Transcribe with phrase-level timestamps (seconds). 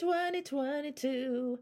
[0.00, 1.58] 2022.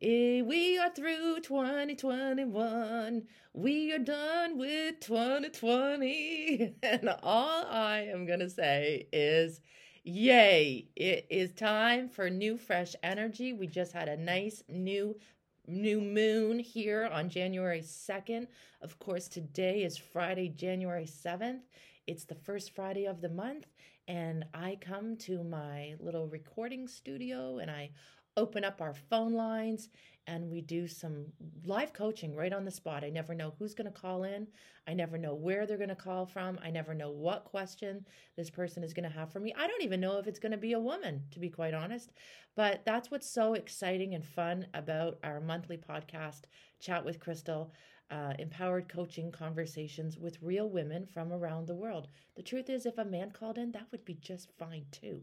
[0.00, 3.26] Eh, We are through 2021.
[3.52, 6.76] We are done with 2020.
[6.84, 9.60] And all I am going to say is,
[10.04, 10.86] yay.
[10.94, 13.52] It is time for new, fresh energy.
[13.52, 15.18] We just had a nice new
[15.66, 18.46] new moon here on January 2nd.
[18.82, 21.62] Of course, today is Friday, January 7th.
[22.06, 23.66] It's the first Friday of the month,
[24.08, 27.90] and I come to my little recording studio and I
[28.36, 29.88] open up our phone lines
[30.26, 31.26] and we do some
[31.64, 33.02] live coaching right on the spot.
[33.02, 34.46] I never know who's going to call in.
[34.86, 36.58] I never know where they're going to call from.
[36.62, 38.04] I never know what question
[38.36, 39.52] this person is going to have for me.
[39.56, 42.12] I don't even know if it's going to be a woman, to be quite honest.
[42.54, 46.42] But that's what's so exciting and fun about our monthly podcast,
[46.80, 47.72] Chat with Crystal.
[48.10, 52.08] Uh, empowered coaching conversations with real women from around the world.
[52.34, 55.22] The truth is, if a man called in, that would be just fine too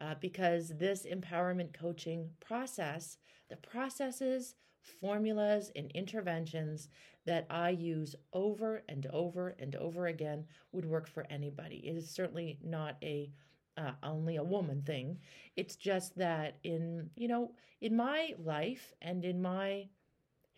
[0.00, 4.54] uh, because this empowerment coaching process, the processes,
[5.00, 6.88] formulas, and interventions
[7.26, 11.76] that I use over and over and over again would work for anybody.
[11.86, 13.30] It is certainly not a
[13.76, 15.18] uh, only a woman thing.
[15.56, 19.88] It's just that in you know in my life and in my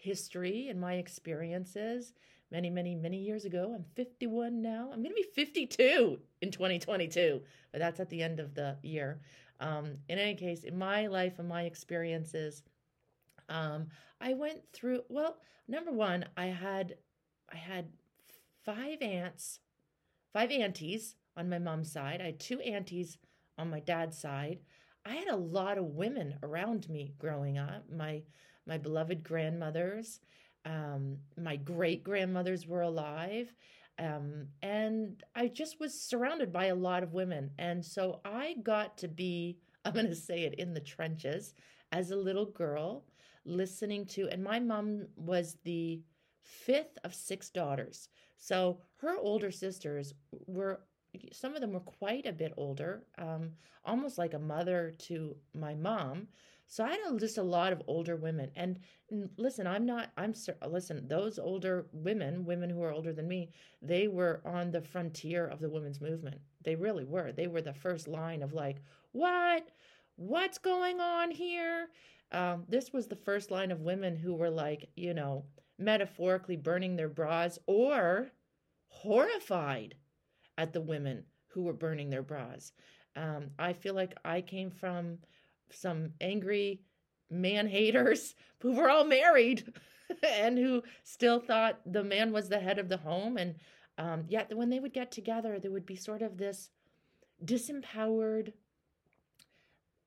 [0.03, 2.13] history and my experiences
[2.51, 3.73] many many many years ago.
[3.75, 4.91] I'm 51 now.
[4.93, 9.21] I'm going to be 52 in 2022 but that's at the end of the year.
[9.61, 12.63] Um, in any case in my life and my experiences
[13.49, 13.89] um,
[14.21, 15.37] i went through well
[15.69, 16.97] number one i had
[17.53, 17.87] i had
[18.65, 19.61] five aunts
[20.33, 22.21] five aunties on my mom's side.
[22.21, 23.19] I had two aunties
[23.59, 24.61] on my dad's side.
[25.05, 27.85] I had a lot of women around me growing up.
[27.91, 28.23] My
[28.67, 30.21] my beloved grandmothers
[30.65, 33.53] um, my great grandmothers were alive.
[33.99, 37.51] Um, and I just was surrounded by a lot of women.
[37.59, 41.55] And so I got to be, I'm going to say it, in the trenches
[41.91, 43.05] as a little girl,
[43.45, 46.01] listening to, and my mom was the
[46.43, 48.09] fifth of six daughters.
[48.39, 50.15] So her older sisters
[50.47, 50.81] were,
[51.33, 53.51] some of them were quite a bit older, um,
[53.85, 56.29] almost like a mother to my mom.
[56.73, 58.51] So I had just a lot of older women.
[58.57, 58.79] And
[59.37, 60.33] listen, I'm not, I'm,
[60.67, 63.51] listen, those older women, women who are older than me,
[63.83, 66.41] they were on the frontier of the women's movement.
[66.65, 67.31] They really were.
[67.31, 68.79] They were the first line of like,
[69.11, 69.69] what?
[70.17, 71.89] What's going on here?
[72.33, 75.45] Um, this was the first line of women who were like, you know,
[75.79, 78.31] metaphorically burning their bras or
[78.89, 79.95] horrified
[80.57, 82.73] at the women who were burning their bras.
[83.15, 85.19] Um, I feel like I came from
[85.75, 86.81] some angry
[87.31, 89.73] man haters who were all married
[90.23, 93.37] and who still thought the man was the head of the home.
[93.37, 93.57] And
[93.99, 96.71] um, yet, when they would get together, there would be sort of this
[97.45, 98.53] disempowered,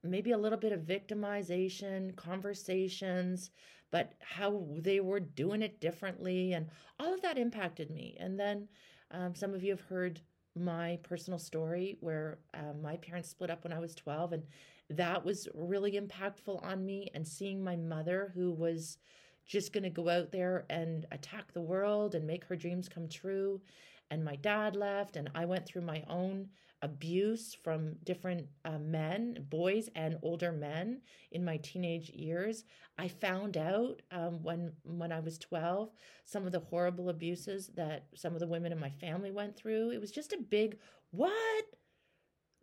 [0.04, 3.52] maybe a little bit of victimization, conversations,
[3.92, 6.54] but how they were doing it differently.
[6.54, 8.18] And all of that impacted me.
[8.20, 8.68] And then
[9.12, 10.22] um, some of you have heard
[10.56, 14.44] my personal story where uh, my parents split up when I was 12 and
[14.90, 18.98] that was really impactful on me and seeing my mother who was
[19.46, 23.08] just going to go out there and attack the world and make her dreams come
[23.08, 23.62] true
[24.12, 26.48] and my dad left and i went through my own
[26.82, 31.02] abuse from different uh, men boys and older men
[31.32, 32.64] in my teenage years.
[32.98, 35.90] I found out um, when when i was 12
[36.26, 39.92] some of the horrible abuses that some of the women in my family went through.
[39.92, 40.78] It was just a big
[41.12, 41.66] what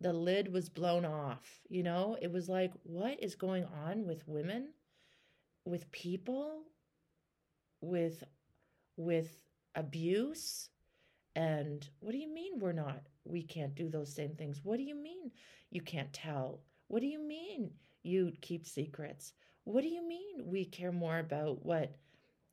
[0.03, 1.61] the lid was blown off.
[1.69, 4.73] You know, it was like, what is going on with women,
[5.65, 6.63] with people,
[7.81, 8.23] with
[8.97, 9.31] with
[9.75, 10.69] abuse?
[11.35, 13.01] And what do you mean we're not?
[13.23, 14.59] We can't do those same things.
[14.63, 15.31] What do you mean
[15.71, 16.59] you can't tell?
[16.89, 17.71] What do you mean
[18.03, 19.33] you keep secrets?
[19.63, 21.95] What do you mean we care more about what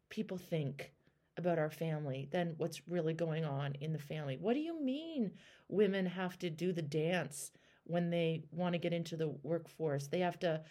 [0.08, 0.92] people think
[1.40, 4.36] about our family than what's really going on in the family.
[4.40, 5.32] What do you mean
[5.68, 7.50] women have to do the dance
[7.84, 10.06] when they want to get into the workforce?
[10.06, 10.62] They have to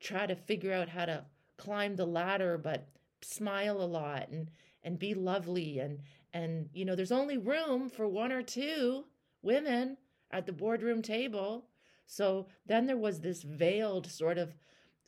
[0.00, 1.24] try to figure out how to
[1.56, 2.88] climb the ladder but
[3.22, 4.50] smile a lot and
[4.82, 6.00] and be lovely and
[6.32, 9.04] and you know there's only room for one or two
[9.42, 9.96] women
[10.30, 11.66] at the boardroom table.
[12.06, 14.54] So then there was this veiled sort of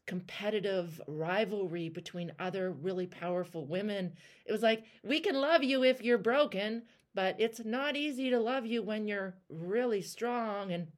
[0.06, 4.12] competitive rivalry between other really powerful women.
[4.44, 6.82] It was like, we can love you if you're broken,
[7.14, 10.72] but it's not easy to love you when you're really strong.
[10.72, 10.88] And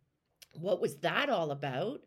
[0.55, 2.01] what was that all about?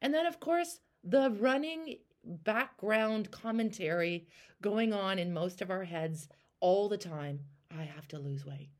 [0.00, 4.26] And then, of course, the running background commentary
[4.62, 6.28] going on in most of our heads
[6.60, 7.40] all the time.
[7.76, 8.70] I have to lose weight,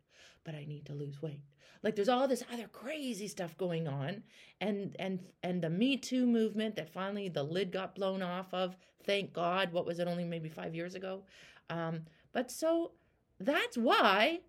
[0.45, 1.43] but I need to lose weight.
[1.87, 4.25] Like there's all this other crazy stuff going on
[4.61, 8.77] and and and the Me Too movement that finally the lid got blown off of.
[9.05, 9.73] Thank God.
[9.73, 11.23] What was it only maybe 5 years ago?
[11.71, 12.01] Um,
[12.33, 12.91] but so
[13.39, 14.41] that's why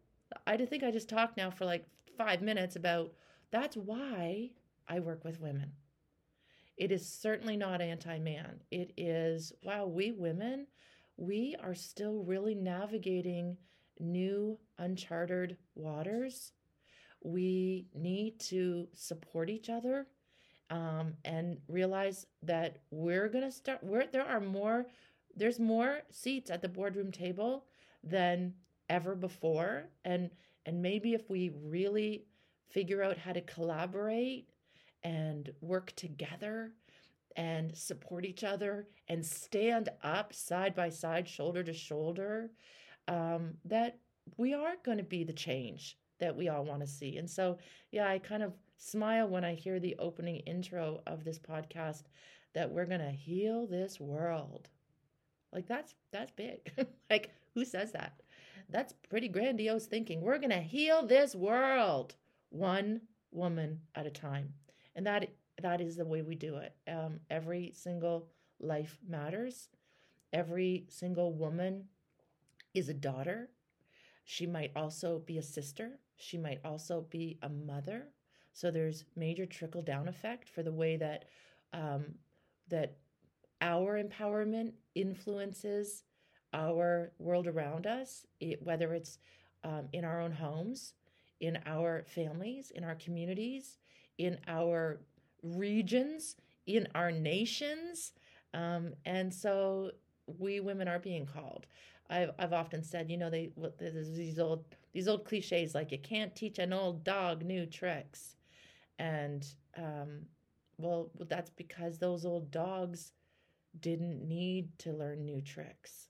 [0.48, 1.86] I think I just talked now for like
[2.18, 3.13] 5 minutes about
[3.51, 4.50] that's why
[4.88, 5.74] I work with women.
[6.75, 8.62] It is certainly not anti man.
[8.72, 10.66] It is, wow, we women,
[11.18, 13.57] we are still really navigating
[14.00, 16.54] new uncharted waters.
[17.23, 20.07] We need to support each other
[20.69, 24.85] um, and realize that we're going to start, we're, there are more,
[25.35, 27.65] there's more seats at the boardroom table
[28.03, 28.53] than
[28.89, 29.89] ever before.
[30.05, 30.29] And,
[30.65, 32.25] and maybe if we really
[32.69, 34.49] figure out how to collaborate
[35.03, 36.73] and work together
[37.35, 42.49] and support each other and stand up side by side, shoulder to shoulder,
[43.07, 43.99] um, that
[44.37, 47.17] we are going to be the change that we all want to see.
[47.17, 47.57] And so,
[47.91, 52.03] yeah, I kind of smile when I hear the opening intro of this podcast
[52.53, 54.69] that we're going to heal this world.
[55.53, 56.71] Like that's that's big.
[57.09, 58.21] like who says that?
[58.69, 60.21] That's pretty grandiose thinking.
[60.21, 62.15] We're going to heal this world
[62.49, 64.53] one woman at a time.
[64.95, 65.29] And that
[65.61, 66.73] that is the way we do it.
[66.87, 68.27] Um, every single
[68.59, 69.69] life matters.
[70.33, 71.85] Every single woman
[72.73, 73.49] is a daughter.
[74.23, 75.99] She might also be a sister.
[76.17, 78.07] She might also be a mother.
[78.53, 81.25] So there's major trickle down effect for the way that
[81.73, 82.05] um,
[82.69, 82.97] that
[83.61, 86.03] our empowerment influences
[86.53, 89.19] our world around us, it, whether it's
[89.63, 90.93] um, in our own homes,
[91.39, 93.77] in our families, in our communities,
[94.17, 94.99] in our
[95.43, 96.35] regions,
[96.65, 98.13] in our nations.
[98.53, 99.91] Um, and so
[100.39, 101.65] we women are being called.
[102.09, 106.00] I've, I've often said, you know, they there's these old these old cliches like you
[106.00, 108.36] can't teach an old dog new tricks,
[109.00, 109.45] and
[109.78, 110.22] um,
[110.78, 113.12] well, that's because those old dogs
[113.80, 116.10] didn't need to learn new tricks.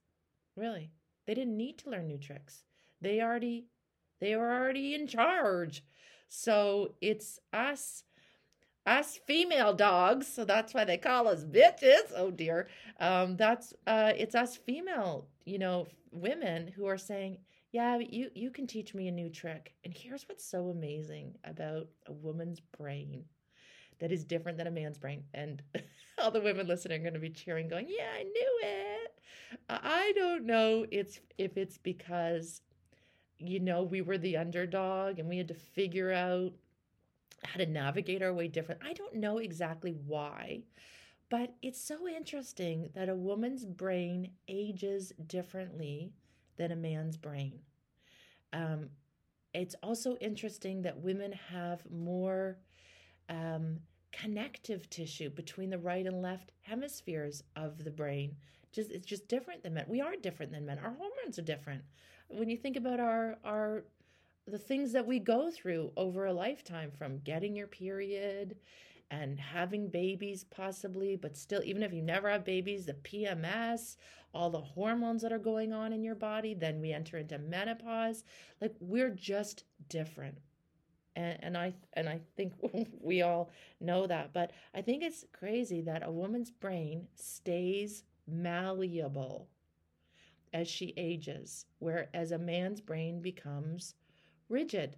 [0.56, 0.92] Really,
[1.26, 2.64] they didn't need to learn new tricks.
[3.02, 3.66] They already
[4.20, 5.84] they were already in charge.
[6.28, 8.04] So it's us
[8.86, 12.12] us female dogs, so that's why they call us bitches.
[12.16, 12.68] Oh dear.
[13.00, 17.38] Um, that's uh, it's us female, you know, women who are saying,
[17.72, 21.88] "Yeah, you you can teach me a new trick." And here's what's so amazing about
[22.08, 23.26] a woman's brain
[24.00, 25.24] that is different than a man's brain.
[25.34, 25.62] And
[26.20, 29.14] all the women listening are going to be cheering, going, "Yeah, I knew it."
[29.70, 30.86] I don't know.
[30.92, 32.62] It's if it's because
[33.40, 36.54] you know we were the underdog and we had to figure out
[37.44, 38.82] how to navigate our way different.
[38.84, 40.64] I don't know exactly why,
[41.30, 46.14] but it's so interesting that a woman's brain ages differently
[46.58, 47.60] than a man's brain.
[48.54, 48.90] Um,
[49.54, 52.58] it's also interesting that women have more
[53.30, 53.80] um,
[54.12, 58.36] connective tissue between the right and left hemispheres of the brain.
[58.72, 59.86] Just it's just different than men.
[59.88, 60.80] We are different than men.
[60.80, 61.84] Our hormones are different.
[62.28, 63.84] When you think about our our
[64.46, 68.56] the things that we go through over a lifetime from getting your period
[69.12, 73.98] and having babies possibly but still even if you never have babies the PMS
[74.38, 78.24] all the hormones that are going on in your body then we enter into menopause
[78.62, 80.38] like we're just different
[81.16, 82.54] and, and I and I think
[83.02, 83.50] we all
[83.82, 89.48] know that but I think it's crazy that a woman's brain stays malleable
[90.54, 93.96] as she ages whereas a man's brain becomes
[94.50, 94.98] rigid.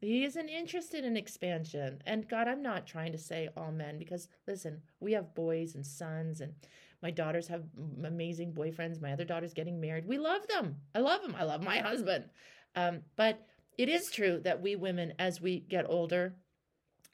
[0.00, 2.02] He isn't interested in expansion.
[2.06, 5.86] And God, I'm not trying to say all men because listen, we have boys and
[5.86, 6.54] sons, and
[7.02, 7.64] my daughters have
[8.04, 9.00] amazing boyfriends.
[9.00, 10.06] My other daughter's getting married.
[10.06, 10.76] We love them.
[10.94, 11.34] I love them.
[11.38, 12.24] I love my husband.
[12.76, 16.34] Um, but it is true that we women, as we get older,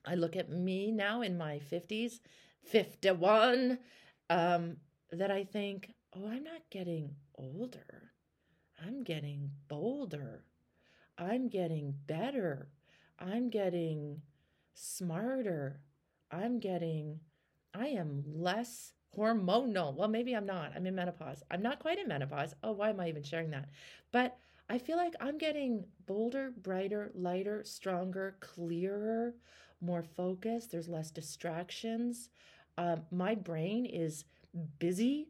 [0.05, 2.21] I look at me now in my 50s,
[2.65, 3.79] 51,
[4.31, 4.77] um,
[5.11, 8.13] that I think, oh, I'm not getting older.
[8.85, 10.45] I'm getting bolder.
[11.17, 12.69] I'm getting better.
[13.19, 14.23] I'm getting
[14.75, 15.81] smarter.
[16.31, 17.21] I'm getting,
[17.75, 19.95] I am less hormonal.
[19.95, 20.73] Well, maybe I'm not.
[20.77, 21.43] I'm in menopause.
[21.51, 22.55] I'm not quite in menopause.
[22.63, 23.69] Oh, why am I even sharing that?
[24.13, 24.37] But
[24.71, 29.35] I feel like I'm getting bolder, brighter, lighter, stronger, clearer,
[29.81, 30.71] more focused.
[30.73, 32.31] There's less distractions.
[32.77, 34.25] um, my brain is
[34.79, 35.29] busy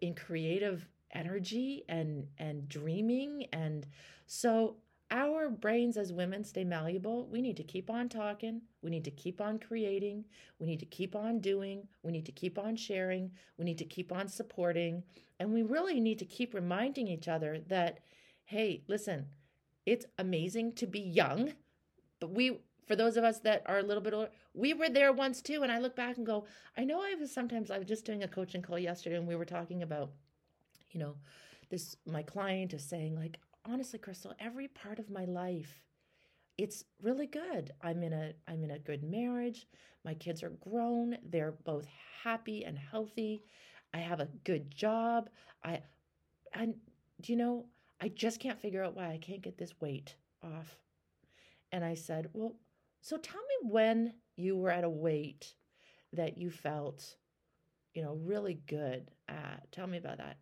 [0.00, 3.86] in creative energy and and dreaming and
[4.26, 4.76] so
[5.12, 9.10] our brains as women stay malleable we need to keep on talking we need to
[9.10, 10.24] keep on creating
[10.58, 13.84] we need to keep on doing we need to keep on sharing we need to
[13.84, 15.02] keep on supporting
[15.38, 18.00] and we really need to keep reminding each other that
[18.46, 19.26] hey listen
[19.84, 21.52] it's amazing to be young
[22.18, 25.12] but we for those of us that are a little bit older we were there
[25.12, 26.46] once too and i look back and go
[26.78, 29.36] i know i was sometimes i was just doing a coaching call yesterday and we
[29.36, 30.10] were talking about
[30.90, 31.14] you know
[31.68, 35.82] this my client is saying like honestly crystal every part of my life
[36.58, 37.72] it's really good.
[37.80, 39.66] I'm in a i'm in a good marriage.
[40.04, 41.16] My kids are grown.
[41.28, 41.86] They're both
[42.22, 43.44] happy and healthy.
[43.94, 45.30] I have a good job.
[45.64, 45.80] I
[46.54, 46.74] and
[47.20, 47.66] do you know
[48.00, 50.76] i just can't figure out why i can't get this weight off.
[51.72, 52.56] And i said well
[53.00, 55.54] so tell me when you were at a weight
[56.12, 57.16] that you felt
[57.94, 59.70] you know really good at.
[59.72, 60.36] Tell me about that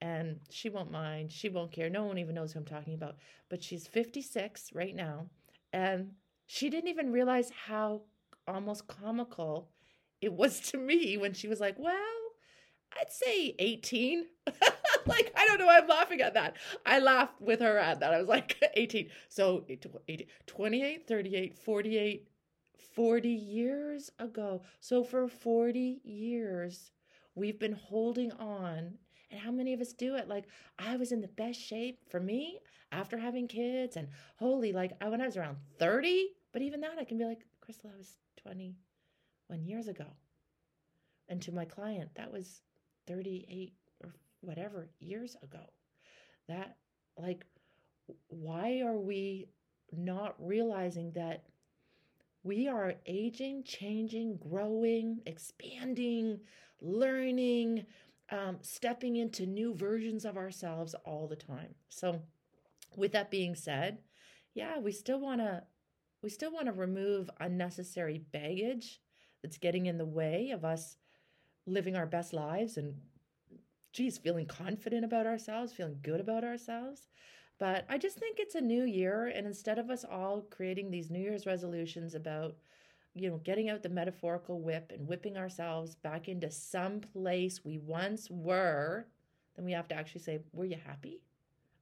[0.00, 1.32] and she won't mind.
[1.32, 1.88] She won't care.
[1.88, 3.16] No one even knows who I'm talking about.
[3.48, 5.26] But she's 56 right now.
[5.72, 6.12] And
[6.46, 8.02] she didn't even realize how
[8.46, 9.70] almost comical
[10.20, 11.94] it was to me when she was like, well,
[12.98, 14.26] I'd say 18.
[15.06, 16.56] like, I don't know why I'm laughing at that.
[16.86, 18.12] I laughed with her at that.
[18.14, 19.08] I was like, 18.
[19.28, 22.28] So 18, 28, 38, 48,
[22.94, 24.62] 40 years ago.
[24.80, 26.92] So for 40 years,
[27.34, 28.94] we've been holding on
[29.34, 30.28] and how many of us do it?
[30.28, 30.44] Like,
[30.78, 32.60] I was in the best shape for me
[32.92, 36.98] after having kids, and holy, like, I, when I was around 30, but even that,
[37.00, 40.06] I can be like, Crystal, I was 21 years ago.
[41.28, 42.60] And to my client, that was
[43.08, 43.72] 38
[44.04, 45.64] or whatever years ago.
[46.46, 46.76] That,
[47.18, 47.44] like,
[48.28, 49.48] why are we
[49.90, 51.42] not realizing that
[52.44, 56.38] we are aging, changing, growing, expanding,
[56.80, 57.84] learning,
[58.34, 61.74] um, stepping into new versions of ourselves all the time.
[61.88, 62.22] So,
[62.96, 63.98] with that being said,
[64.54, 65.62] yeah, we still want to
[66.20, 69.00] we still want to remove unnecessary baggage
[69.42, 70.96] that's getting in the way of us
[71.66, 72.94] living our best lives and
[73.92, 77.08] geez, feeling confident about ourselves, feeling good about ourselves.
[77.58, 79.26] But I just think it's a new year.
[79.26, 82.56] And instead of us all creating these New Year's resolutions about
[83.14, 87.78] you know, getting out the metaphorical whip and whipping ourselves back into some place we
[87.78, 89.06] once were,
[89.56, 91.20] then we have to actually say, Were you happy?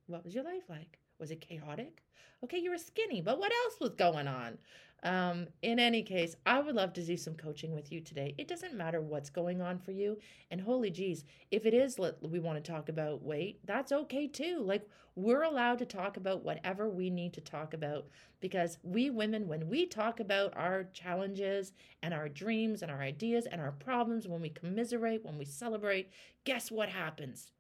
[0.06, 0.98] What was your life like?
[1.18, 2.02] Was it chaotic?
[2.44, 4.58] Okay, you were skinny, but what else was going on?
[5.04, 8.34] Um, in any case, I would love to do some coaching with you today.
[8.38, 10.18] It doesn't matter what's going on for you.
[10.50, 14.62] And holy geez, if it is we want to talk about weight, that's okay too.
[14.62, 18.06] Like we're allowed to talk about whatever we need to talk about
[18.40, 23.46] because we women, when we talk about our challenges and our dreams and our ideas
[23.50, 26.10] and our problems, when we commiserate, when we celebrate,
[26.44, 27.50] guess what happens?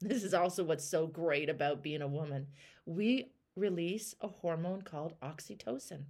[0.00, 2.48] This is also what's so great about being a woman.
[2.84, 6.02] We release a hormone called oxytocin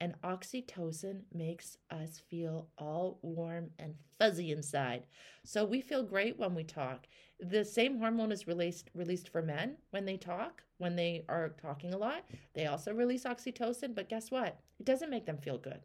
[0.00, 5.06] and oxytocin makes us feel all warm and fuzzy inside.
[5.44, 7.06] So we feel great when we talk.
[7.38, 11.92] The same hormone is released released for men when they talk, when they are talking
[11.92, 12.24] a lot.
[12.54, 14.58] They also release oxytocin, but guess what?
[14.78, 15.80] It doesn't make them feel good.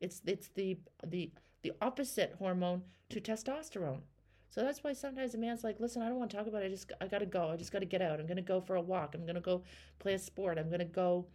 [0.00, 1.30] It's it's the the
[1.62, 4.00] the opposite hormone to testosterone.
[4.50, 6.66] So that's why sometimes a man's like, listen, I don't want to talk about it.
[6.66, 7.50] I just I gotta go.
[7.50, 8.20] I just gotta get out.
[8.20, 9.14] I'm gonna go for a walk.
[9.14, 9.62] I'm gonna go
[9.98, 10.58] play a sport.
[10.58, 11.26] I'm gonna go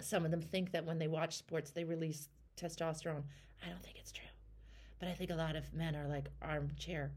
[0.00, 3.22] some of them think that when they watch sports they release testosterone.
[3.64, 4.26] I don't think it's true.
[4.98, 7.12] But I think a lot of men are like armchair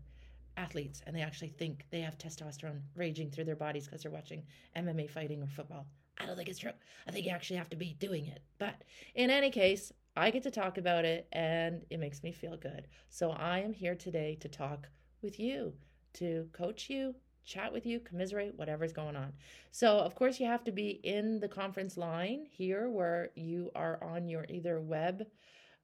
[0.57, 4.43] athletes and they actually think they have testosterone raging through their bodies because they're watching
[4.75, 5.85] MMA fighting or football.
[6.17, 6.71] I don't think it's true.
[7.07, 8.41] I think you actually have to be doing it.
[8.57, 8.83] But
[9.15, 12.87] in any case, I get to talk about it and it makes me feel good.
[13.09, 14.87] So I am here today to talk
[15.21, 15.73] with you,
[16.13, 17.15] to coach you,
[17.45, 19.31] chat with you, commiserate, whatever's going on.
[19.71, 24.03] So, of course, you have to be in the conference line here where you are
[24.03, 25.25] on your either web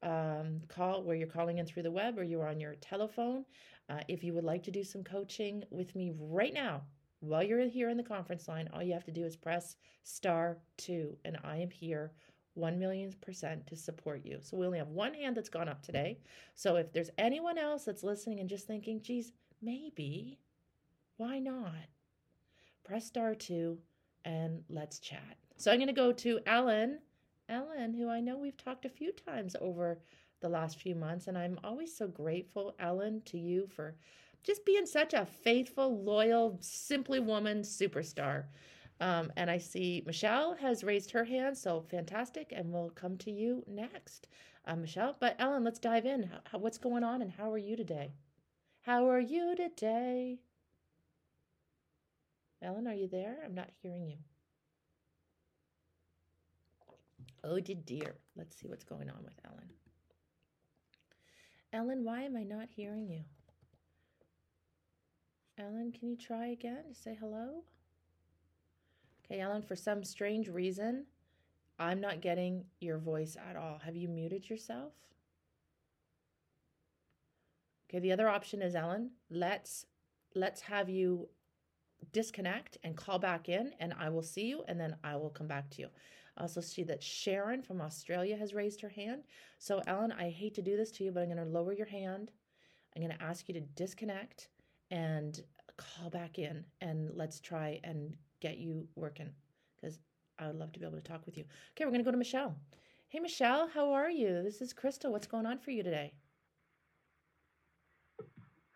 [0.03, 3.45] um, call, where you're calling in through the web, or you're on your telephone.
[3.89, 6.81] Uh, if you would like to do some coaching with me right now,
[7.19, 10.57] while you're here in the conference line, all you have to do is press star
[10.77, 12.11] two, and I am here
[12.55, 14.39] 1 million percent to support you.
[14.41, 16.17] So we only have one hand that's gone up today.
[16.55, 20.39] So if there's anyone else that's listening and just thinking, geez, maybe
[21.17, 21.87] why not?
[22.83, 23.79] Press star two
[24.25, 25.37] and let's chat.
[25.57, 26.99] So I'm going to go to Ellen.
[27.49, 29.99] Ellen, who I know we've talked a few times over
[30.39, 33.95] the last few months, and I'm always so grateful, Ellen, to you for
[34.43, 38.45] just being such a faithful, loyal, simply woman superstar.
[38.99, 43.31] Um, and I see Michelle has raised her hand, so fantastic, and we'll come to
[43.31, 44.27] you next.
[44.65, 45.15] uh, Michelle.
[45.19, 46.29] But Ellen, let's dive in.
[46.51, 48.13] How, what's going on and how are you today?
[48.81, 50.39] How are you today?
[52.61, 53.37] Ellen, are you there?
[53.43, 54.17] I'm not hearing you.
[57.43, 58.15] Oh, dear.
[58.35, 59.69] Let's see what's going on with Ellen.
[61.73, 63.23] Ellen, why am I not hearing you?
[65.57, 67.63] Ellen, can you try again to say hello?
[69.25, 71.05] Okay, Ellen, for some strange reason,
[71.79, 73.79] I'm not getting your voice at all.
[73.83, 74.93] Have you muted yourself?
[77.89, 79.85] Okay, the other option is Ellen, let's
[80.33, 81.27] let's have you
[82.11, 85.47] disconnect and call back in and I will see you and then I will come
[85.47, 85.87] back to you.
[86.37, 89.23] I also see that Sharon from Australia has raised her hand.
[89.59, 91.87] So Ellen, I hate to do this to you, but I'm going to lower your
[91.87, 92.31] hand.
[92.95, 94.49] I'm going to ask you to disconnect
[94.89, 95.39] and
[95.77, 99.29] call back in and let's try and get you working
[99.79, 99.99] because
[100.39, 101.43] I would love to be able to talk with you.
[101.75, 102.55] Okay, we're going to go to Michelle.
[103.07, 104.41] Hey, Michelle, how are you?
[104.41, 105.11] This is Crystal.
[105.11, 106.13] What's going on for you today?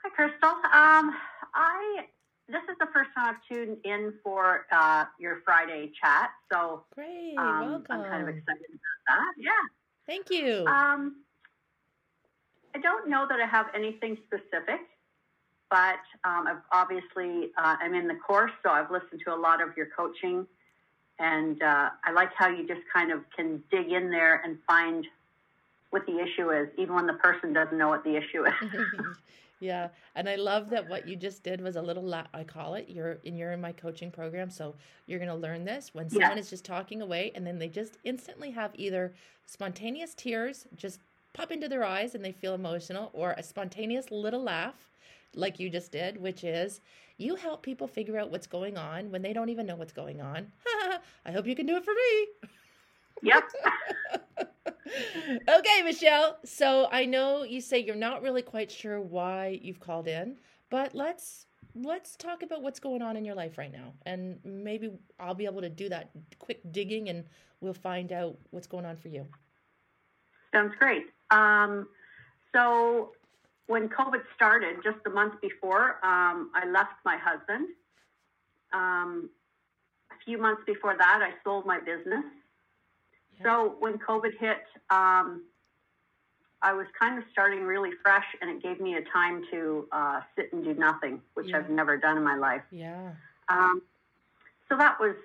[0.04, 0.50] Hi, Crystal.
[0.50, 1.16] Um,
[1.54, 2.06] I
[2.48, 7.36] this is the first time I've tuned in for uh, your Friday chat, so great.
[7.38, 7.86] Um, Welcome.
[7.90, 9.34] I'm kind of excited about that.
[9.38, 9.52] Yeah.
[10.08, 10.66] Thank you.
[10.68, 11.24] Um,
[12.76, 14.82] I don't know that I have anything specific
[15.70, 19.62] but um, I've obviously uh, I'm in the course, so I've listened to a lot
[19.62, 20.48] of your coaching,
[21.20, 25.06] and uh, I like how you just kind of can dig in there and find
[25.90, 28.54] what the issue is, even when the person doesn't know what the issue is.
[29.60, 32.76] yeah, and I love that what you just did was a little la- I call
[32.76, 32.90] it.
[32.90, 34.76] You're in you're in my coaching program, so
[35.08, 36.38] you're going to learn this when someone yeah.
[36.38, 39.14] is just talking away, and then they just instantly have either
[39.46, 41.00] spontaneous tears just
[41.34, 44.90] pop into their eyes and they feel emotional, or a spontaneous little laugh
[45.34, 46.82] like you just did, which is
[47.18, 50.22] you help people figure out what's going on when they don't even know what's going
[50.22, 50.52] on.
[51.26, 52.50] I hope you can do it for me.
[53.22, 53.44] Yep.
[54.88, 56.38] okay, Michelle.
[56.46, 60.38] So I know you say you're not really quite sure why you've called in,
[60.70, 63.94] but let's let's talk about what's going on in your life right now.
[64.06, 66.10] And maybe I'll be able to do that
[66.40, 67.26] quick digging and
[67.60, 69.26] we'll find out what's going on for you.
[70.54, 71.04] Sounds great.
[71.32, 71.88] Um,
[72.54, 73.12] so
[73.68, 77.68] when COVID started, just a month before, um, I left my husband.
[78.74, 79.30] Um,
[80.12, 82.24] a few months before that, I sold my business.
[83.40, 83.44] Yeah.
[83.44, 85.44] So when COVID hit, um,
[86.62, 90.22] I was kind of starting really fresh, and it gave me a time to uh,
[90.36, 91.58] sit and do nothing, which yeah.
[91.58, 92.64] I've never done in my life.
[92.72, 93.12] Yeah.
[93.50, 93.82] Um,
[94.70, 95.16] so that was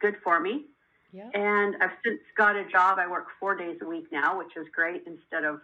[0.00, 0.64] good for me.
[1.12, 1.28] Yeah.
[1.34, 2.98] And I've since got a job.
[2.98, 5.60] I work four days a week now, which is great instead of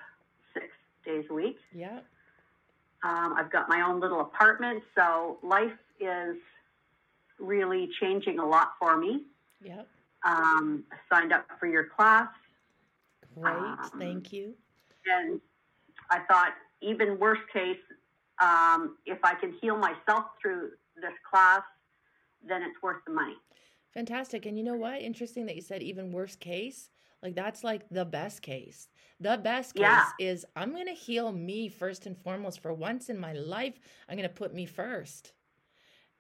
[0.55, 0.67] six
[1.05, 1.59] days a week.
[1.75, 2.01] Yeah.
[3.03, 6.37] Um, I've got my own little apartment, so life is
[7.39, 9.23] really changing a lot for me.
[9.65, 9.89] Yep.
[10.25, 12.29] Um, signed up for your class.
[13.35, 14.55] Great, um, thank you.
[15.07, 15.41] And
[16.11, 17.79] I thought, even worst case,
[18.41, 21.63] um, if I can heal myself through this class,
[22.47, 23.37] then it's worth the money.
[23.95, 24.47] Fantastic.
[24.47, 25.01] And you know what?
[25.01, 26.91] Interesting that you said even worst case.
[27.23, 28.89] Like that's like the best case.
[29.21, 30.07] The best case yeah.
[30.19, 33.79] is I'm going to heal me first and foremost for once in my life.
[34.09, 35.33] I'm going to put me first.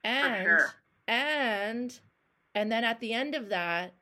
[0.04, 0.74] And sure.
[1.08, 1.98] and
[2.54, 3.94] and then at the end of that,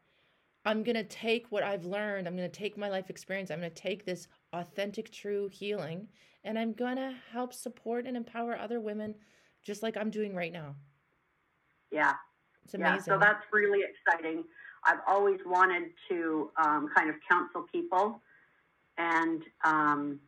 [0.65, 2.27] I'm going to take what I've learned.
[2.27, 3.51] I'm going to take my life experience.
[3.51, 6.09] I'm going to take this authentic true healing
[6.45, 9.15] and I'm going to help support and empower other women
[9.63, 10.75] just like I'm doing right now.
[11.91, 12.15] Yeah.
[12.65, 12.97] It's amazing.
[12.97, 14.45] Yeah, so that's really exciting.
[14.85, 18.21] I've always wanted to um, kind of counsel people.
[18.99, 20.21] And um,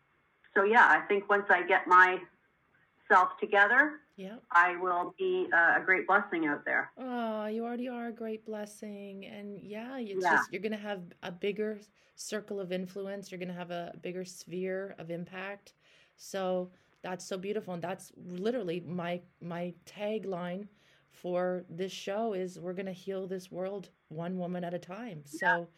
[0.54, 4.37] so, yeah, I think once I get myself together, yeah.
[4.51, 6.90] I will be a, a great blessing out there.
[6.98, 9.27] Oh, you already are a great blessing.
[9.27, 10.37] And yeah, it's yeah.
[10.37, 11.81] just, you're going to have a bigger
[12.14, 13.31] circle of influence.
[13.31, 15.75] You're going to have a bigger sphere of impact.
[16.16, 16.70] So
[17.03, 17.75] that's so beautiful.
[17.75, 20.68] And that's literally my, my tagline
[21.11, 25.22] for this show is we're going to heal this world one woman at a time.
[25.25, 25.68] So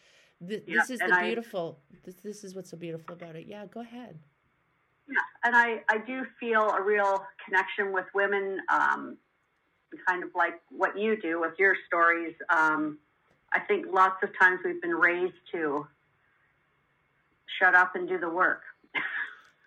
[0.47, 0.81] th- yeah.
[0.81, 1.79] this is and the I, beautiful.
[2.05, 3.47] This, this is what's so beautiful about it.
[3.47, 4.19] Yeah, go ahead.
[5.09, 9.17] Yeah, and I, I do feel a real connection with women, um,
[10.09, 12.35] kind of like what you do with your stories.
[12.49, 12.99] Um,
[13.53, 15.87] I think lots of times we've been raised to
[17.59, 18.63] shut up and do the work.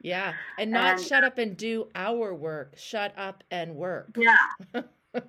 [0.02, 2.76] Yeah, and not and, shut up and do our work.
[2.78, 4.16] Shut up and work.
[4.16, 4.36] Yeah.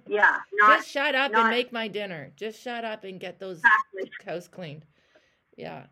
[0.07, 0.37] yeah.
[0.53, 2.33] Not, Just shut up not, and make my dinner.
[2.37, 4.11] Just shut up and get those exactly.
[4.25, 4.85] cows cleaned.
[5.57, 5.85] Yeah.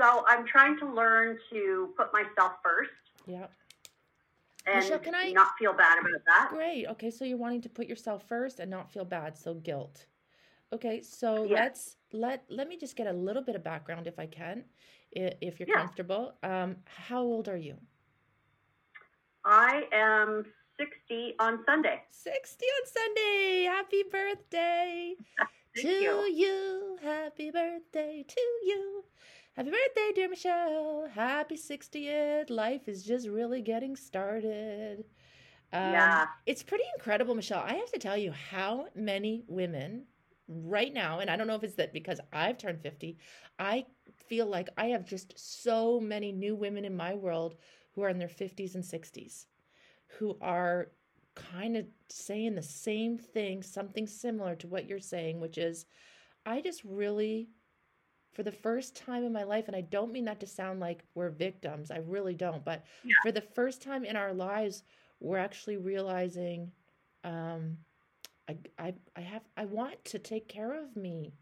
[0.00, 2.90] So I'm trying to learn to put myself first.
[3.26, 3.46] Yeah.
[4.66, 6.48] And Michelle, can I not feel bad about that?
[6.50, 6.86] Great.
[6.88, 10.06] Okay, so you're wanting to put yourself first and not feel bad, so guilt.
[10.72, 11.50] Okay, so yes.
[11.52, 14.64] let's let let me just get a little bit of background if I can.
[15.10, 15.76] if you're Yeah.
[15.76, 16.34] comfortable.
[16.42, 17.78] Um, how old are you?
[19.44, 20.44] I am
[20.78, 22.02] 60 on Sunday.
[22.10, 23.62] 60 on Sunday.
[23.64, 25.14] Happy birthday
[25.76, 26.24] to you.
[26.26, 26.98] you.
[27.02, 29.04] Happy birthday to you.
[29.58, 31.08] Happy birthday, dear Michelle.
[31.12, 32.48] Happy 60th.
[32.48, 35.04] Life is just really getting started.
[35.72, 36.26] Um, Yeah.
[36.46, 37.64] It's pretty incredible, Michelle.
[37.66, 40.04] I have to tell you how many women
[40.46, 43.18] right now, and I don't know if it's that because I've turned 50,
[43.58, 43.86] I
[44.28, 47.56] feel like I have just so many new women in my world
[47.96, 49.46] who are in their 50s and 60s
[50.06, 50.92] who are
[51.34, 55.84] kind of saying the same thing, something similar to what you're saying, which is
[56.46, 57.48] I just really,
[58.34, 61.04] for the first time in my life, and I don't mean that to sound like
[61.14, 63.14] we're victims, I really don't, but Yeah.
[63.22, 64.84] for the first time in our lives,
[65.20, 66.70] we're actually realizing
[67.24, 67.78] um,
[68.48, 71.32] I, I, I have, I want to take care of me.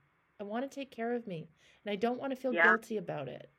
[0.40, 1.48] I want to take care of me,
[1.84, 2.62] and I don't want to feel Yeah.
[2.62, 3.50] guilty about it.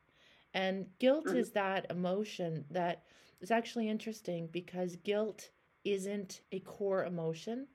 [0.54, 1.34] And guilt Mhm.
[1.34, 3.04] is that emotion that
[3.40, 5.50] is actually interesting because guilt
[5.84, 7.66] isn't a core emotion.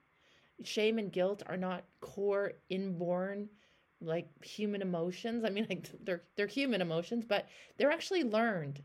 [0.63, 3.49] Shame and guilt are not core inborn
[4.03, 5.43] like human emotions.
[5.45, 8.81] I mean like they're they're human emotions, but they're actually learned.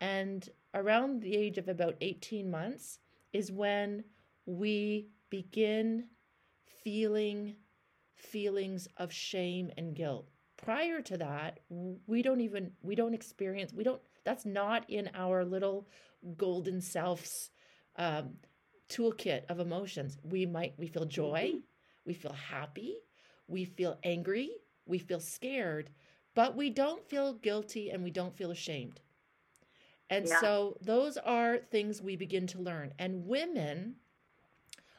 [0.00, 2.98] And around the age of about 18 months
[3.32, 4.04] is when
[4.46, 6.06] we begin
[6.82, 7.54] feeling
[8.16, 10.28] feelings of shame and guilt.
[10.56, 11.60] Prior to that,
[12.06, 15.88] we don't even we don't experience we don't that's not in our little
[16.36, 17.50] golden selves
[17.96, 18.34] um,
[18.88, 20.18] toolkit of emotions.
[20.22, 21.54] We might we feel joy,
[22.04, 22.98] we feel happy,
[23.48, 24.50] we feel angry,
[24.86, 25.90] we feel scared,
[26.34, 29.00] but we don't feel guilty and we don't feel ashamed.
[30.10, 30.40] And Yeah.
[30.40, 32.92] so those are things we begin to learn.
[32.98, 33.96] And women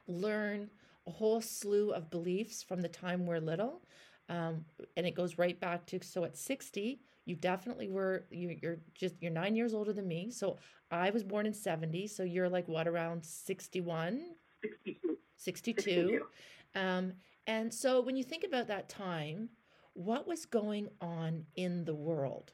[0.08, 0.70] learn
[1.06, 3.82] a whole slew of beliefs from the time we're little.
[4.30, 4.66] Um,
[4.96, 9.16] and it goes right back to so at 60, you definitely were you, you're just
[9.22, 10.32] you're nine years older than me.
[10.32, 10.58] So
[10.92, 14.22] I was born in 70, so you're like what around 61,
[14.64, 15.18] 62.
[15.38, 15.82] 62.
[15.84, 16.22] 62.
[16.76, 17.14] Um,
[17.48, 19.50] and so when you think about that time,
[19.94, 22.52] what was going on in the world?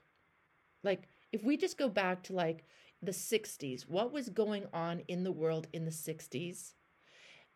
[0.84, 2.66] Like, if we just go back to like
[3.02, 6.74] the 60s, what was going on in the world in the 60s?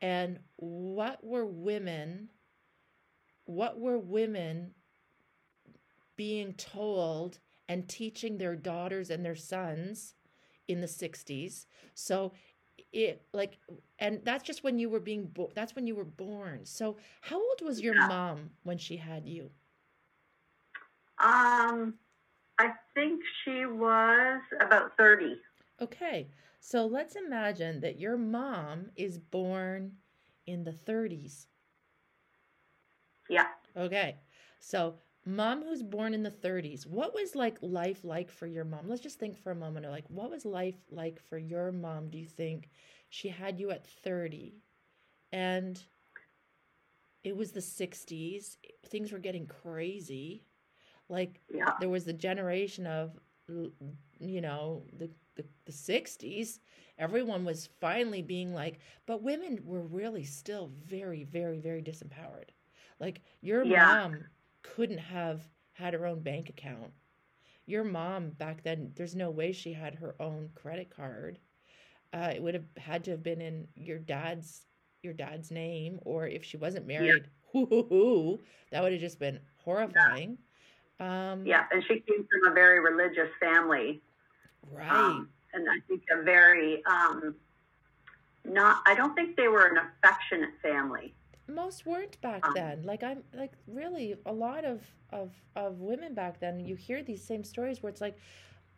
[0.01, 2.29] And what were women,
[3.45, 4.73] what were women
[6.15, 10.15] being told and teaching their daughters and their sons
[10.67, 11.65] in the 60s?
[11.93, 12.33] So
[12.91, 13.59] it like
[13.99, 17.37] and that's just when you were being born that's when you were born so how
[17.37, 19.49] old was your mom when she had you
[21.19, 21.93] Um,
[22.59, 25.35] I think she was about 30.
[25.81, 29.91] okay so let's imagine that your mom is born
[30.45, 31.47] in the 30s
[33.29, 33.47] Yeah.
[33.75, 34.17] okay
[34.59, 34.95] so
[35.25, 38.87] mom who's born in the 30s what was like life like for your mom?
[38.87, 42.17] Let's just think for a moment like what was life like for your mom do
[42.17, 42.69] you think?
[43.09, 44.53] She had you at 30
[45.31, 45.81] and
[47.23, 50.43] it was the 60s things were getting crazy
[51.13, 51.73] like Yeah.
[51.79, 53.19] there was the generation of
[54.19, 56.59] you know the, the the 60s
[56.97, 62.49] everyone was finally being like but women were really still very very very disempowered.
[62.99, 63.97] Like your Yeah.
[64.03, 64.25] mom
[64.63, 65.41] couldn't have
[65.73, 66.91] had her own bank account.
[67.65, 71.39] Your mom back then there's no way she had her own credit card.
[72.13, 74.67] Uh, it would have had to have been in your dad's
[75.03, 78.39] your dad's name or if she wasn't married hoo, hoo, hoo,
[78.71, 80.37] that would have just been horrifying
[81.03, 81.63] um Yeah.
[81.71, 83.89] And she came from a very religious family.
[84.71, 87.35] right Um, and I think a very, um,
[88.59, 91.07] not, I don't think they were an affectionate family.
[91.63, 94.79] most weren't back Um, then like i'm like really a lot of
[95.19, 95.29] of
[95.63, 98.17] of women back then you hear these same stories where it's like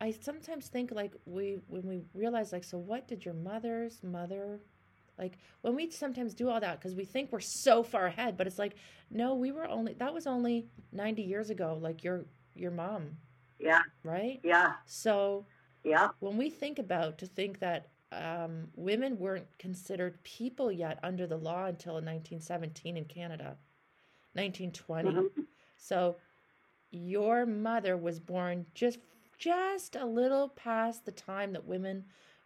[0.06, 4.44] i sometimes think like we when we realize like so what did your mother's mother
[5.18, 8.46] like when we sometimes do all that because we think we're so far ahead but
[8.46, 8.74] it's like
[9.10, 13.16] no we were only that was only 90 years ago like your your mom
[13.58, 13.82] Yeah.
[14.04, 14.74] right Yeah.
[14.86, 15.46] so
[15.84, 16.08] Yeah.
[16.20, 21.36] when we think about to think that um, women weren't considered people yet under the
[21.36, 23.56] law until 1917 in Canada,
[24.34, 25.10] 1920.
[25.10, 25.46] Mhm.
[25.76, 26.16] So
[26.90, 28.98] your mother was born just
[29.38, 32.04] just a little past the time that women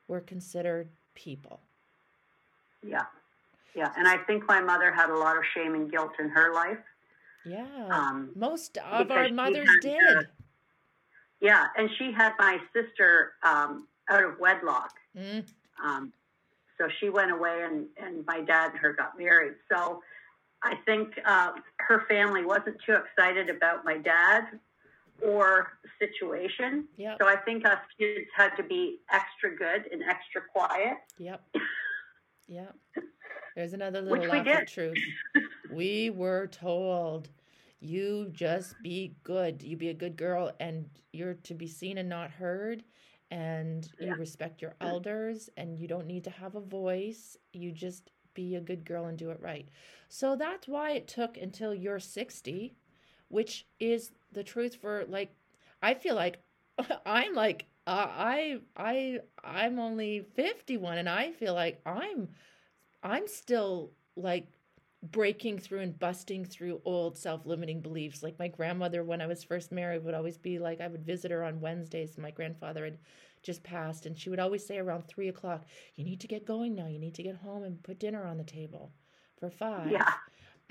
[0.08, 1.60] were considered people.
[2.82, 3.04] Yeah.
[3.74, 3.92] Yeah.
[3.96, 6.78] And I think my mother had a lot of shame and guilt in her life.
[7.44, 10.00] Yeah, Um, most of our mothers did.
[10.02, 10.30] her-
[11.40, 11.66] Yeah.
[11.76, 14.94] And she had my sister um, out of wedlock.
[15.16, 15.44] Mm,
[15.82, 16.12] Um,
[16.76, 19.54] so she went away and, and my dad and her got married.
[19.70, 20.02] So
[20.62, 24.58] I think uh, her family wasn't too excited about my dad
[25.22, 26.86] or situation.
[26.96, 27.18] Yep.
[27.20, 30.98] So I think us kids had to be extra good and extra quiet.
[31.18, 31.40] Yep.
[32.50, 32.76] Yep.
[33.56, 35.04] There's another little laugh of truth.
[35.68, 37.30] we were told
[37.80, 39.62] you just be good.
[39.62, 42.84] You be a good girl and you're to be seen and not heard
[43.30, 44.16] and you Yeah.
[44.16, 47.38] respect your elders and you don't need to have a voice.
[47.52, 49.68] You just be a good girl and do it right.
[50.08, 52.76] So that's why it took until you're 60,
[53.28, 55.34] which is the truth for like
[55.82, 56.40] I feel like
[57.06, 62.28] I'm like uh, I I I'm only 51 and I feel like I'm
[63.02, 64.48] I'm still like
[65.02, 68.22] breaking through and busting through old self-limiting beliefs.
[68.22, 71.30] Like my grandmother when I was first married would always be like I would visit
[71.30, 72.18] her on Wednesdays.
[72.18, 72.98] My grandfather had
[73.42, 75.64] just passed and she would always say around three o'clock,
[75.96, 76.86] you need to get going now.
[76.86, 78.92] You need to get home and put dinner on the table
[79.38, 80.12] for five Yeah.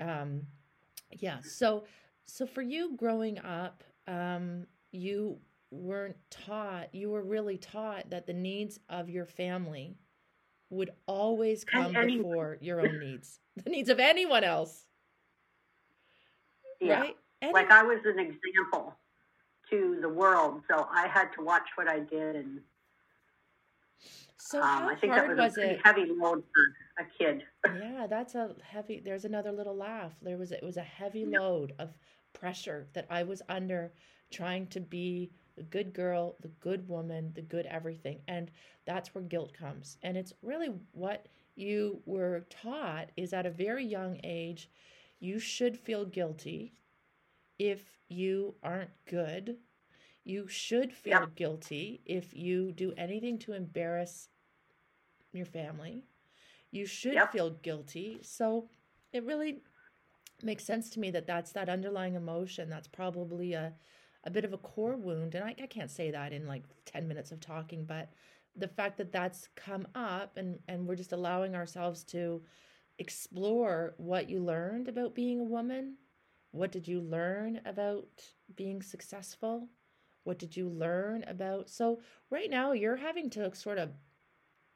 [0.00, 0.42] um
[1.18, 1.84] yeah so
[2.26, 5.38] so for you growing up um you
[5.70, 9.96] weren't taught you were really taught that the needs of your family
[10.68, 12.28] would always And come anyone.
[12.28, 14.86] before your own needs the needs of anyone else
[16.80, 17.00] Yeah.
[17.00, 18.94] right Any- Like I was an example
[19.70, 22.60] to the world, so I had to watch what I did, and
[24.36, 27.44] so um, how I think that was, was a it heavy load for a kid.
[27.80, 31.40] yeah that's a heavy there's another little laugh there was it was a heavy Yep.
[31.40, 31.90] load of
[32.32, 33.92] pressure that i was under
[34.30, 38.50] trying to be the good girl the good woman the good everything and
[38.86, 43.84] that's where guilt comes and it's really what you were taught is at a very
[43.84, 44.70] young age
[45.20, 46.72] you should feel guilty
[47.58, 49.56] if you aren't good
[50.24, 51.30] you should feel Yep.
[51.36, 54.28] guilty if you do anything to embarrass
[55.32, 56.04] your family
[56.70, 57.30] you should Yep.
[57.32, 58.20] feel guilty.
[58.22, 58.68] So
[59.12, 59.62] it really
[60.42, 62.68] makes sense to me that that's that underlying emotion.
[62.70, 63.74] That's probably a,
[64.24, 65.34] a bit of a core wound.
[65.34, 68.10] And I, I can't say that in like 10 minutes of talking, but
[68.56, 72.42] the fact that that's come up and, and we're just allowing ourselves to
[72.98, 75.96] explore what you learned about being a woman.
[76.52, 78.08] What did you learn about
[78.56, 79.68] being successful?
[80.24, 81.70] What did you learn about?
[81.70, 83.90] So, right now, you're having to sort of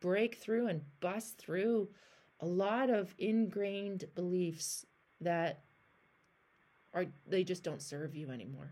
[0.01, 1.89] break through and bust through
[2.41, 4.87] a lot of ingrained beliefs
[5.21, 5.65] that
[6.93, 8.71] are they just don't serve you anymore.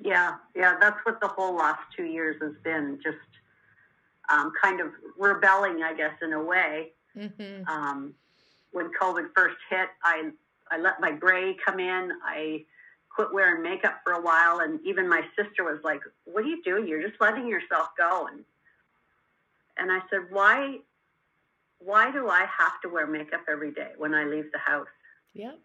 [0.00, 2.98] Yeah, yeah, that's what the whole last two years has been.
[3.02, 3.16] Just
[4.28, 6.92] um, kind of rebelling, I guess, in a way.
[7.14, 8.14] hmm Um,
[8.72, 10.30] when COVID first hit, I
[10.70, 12.12] I let my gray come in.
[12.24, 12.64] I
[13.14, 16.62] quit wearing makeup for a while, and even my sister was like, "What are you
[16.62, 16.86] doing?
[16.86, 18.44] You're just letting yourself go." And
[19.78, 20.78] and I said, "Why?
[21.80, 24.88] Why do I have to wear makeup every day when I leave the house?
[25.34, 25.58] Yep.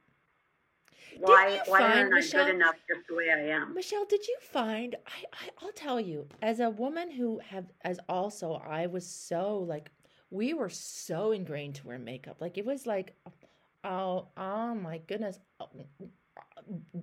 [1.20, 1.50] Why?
[1.56, 4.38] you Why find, I Michelle- good enough just the way I am?" Michelle, did you
[4.42, 9.06] find I, I I'll tell you, as a woman who have as also I was
[9.08, 9.92] so like
[10.30, 12.38] we were so ingrained to wear makeup.
[12.42, 13.16] Like it was like
[13.84, 15.40] oh oh my goodness.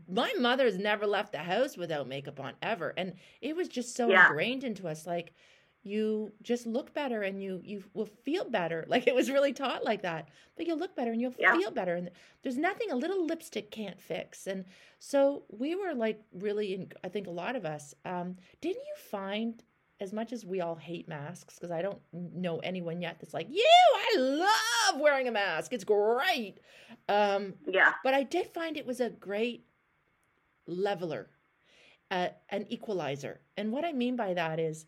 [0.09, 2.95] My mother's never left the house without makeup on ever.
[2.97, 4.27] And it was just so Yeah.
[4.27, 5.35] ingrained into us like
[5.83, 8.85] you just look better and you you will feel better.
[8.89, 10.29] Like it was really taught like that.
[10.57, 11.53] But you'll look better and you'll Yeah.
[11.53, 12.11] feel better and
[12.43, 14.47] there's nothing a little lipstick can't fix.
[14.47, 14.65] And
[14.99, 18.95] so we were like really, in, I think a lot of us, um, didn't you
[18.97, 19.63] find
[20.01, 23.49] as much as we all hate masks, because I don't know anyone yet that's like,
[23.51, 25.73] you, I love wearing a mask.
[25.75, 26.59] It's great.
[27.09, 29.67] Um, Yeah, but I did find it was a great
[30.67, 31.31] leveler,
[32.11, 33.41] uh, an equalizer.
[33.57, 34.87] And what I mean by that is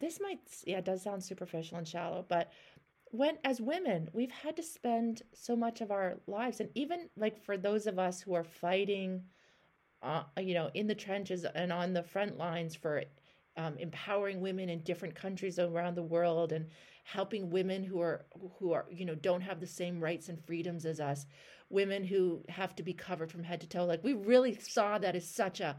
[0.00, 2.52] this might, yeah, does sound superficial and shallow, but
[3.10, 7.42] when, as women, we've had to spend so much of our lives, and even like
[7.42, 9.22] for those of us who are fighting,
[10.02, 13.02] uh, you know, in the trenches and on the front lines for
[13.56, 16.66] um, empowering women in different countries around the world and
[17.02, 18.26] helping women who are
[18.58, 21.26] who are you know don't have the same rights and freedoms as us
[21.70, 25.16] women who have to be covered from head to toe like we really saw that
[25.16, 25.76] as such a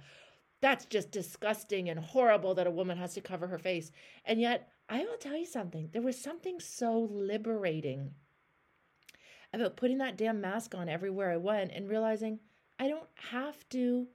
[0.62, 3.92] that's just disgusting and horrible that a woman has to cover her face
[4.26, 8.12] and yet i will tell you something there was something so liberating
[9.54, 12.40] about putting that damn mask on everywhere i went and realizing
[12.80, 14.08] i don't have to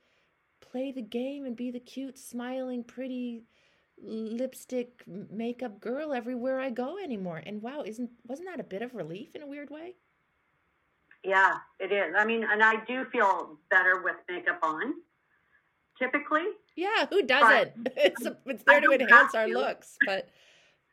[0.61, 3.43] play the game and be the cute smiling pretty
[4.03, 8.95] lipstick makeup girl everywhere i go anymore and wow isn't wasn't that a bit of
[8.95, 9.95] relief in a weird way
[11.25, 12.15] yeah, it is.
[12.17, 14.95] I mean, and I do feel better with makeup on.
[15.99, 16.45] Typically,
[16.77, 17.89] Yeah, who doesn't?
[17.97, 19.53] It's a, it's there to enhance our to.
[19.53, 20.29] looks, but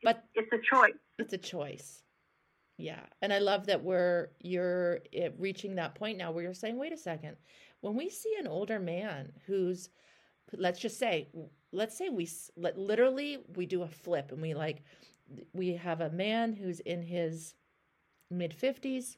[0.03, 0.93] but it's a choice.
[1.17, 2.03] it's a choice.
[2.77, 6.77] Yeah, and I love that we're you're eh, reaching that point now where you're saying,
[6.77, 7.35] wait a second,
[7.81, 9.89] when we see an older man who's
[10.57, 11.29] let's just say
[11.71, 14.81] let's say we let, literally we do a flip and we like
[15.53, 17.55] we have a man who's in his
[18.29, 19.17] mid 50s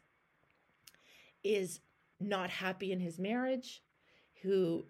[1.43, 1.79] is
[2.19, 3.81] not happy in his marriage
[4.43, 4.85] who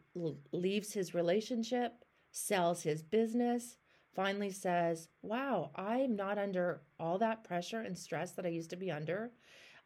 [0.51, 1.93] leaves his relationship
[2.31, 3.77] sells his business
[4.15, 8.75] finally says wow i'm not under all that pressure and stress that i used to
[8.75, 9.31] be under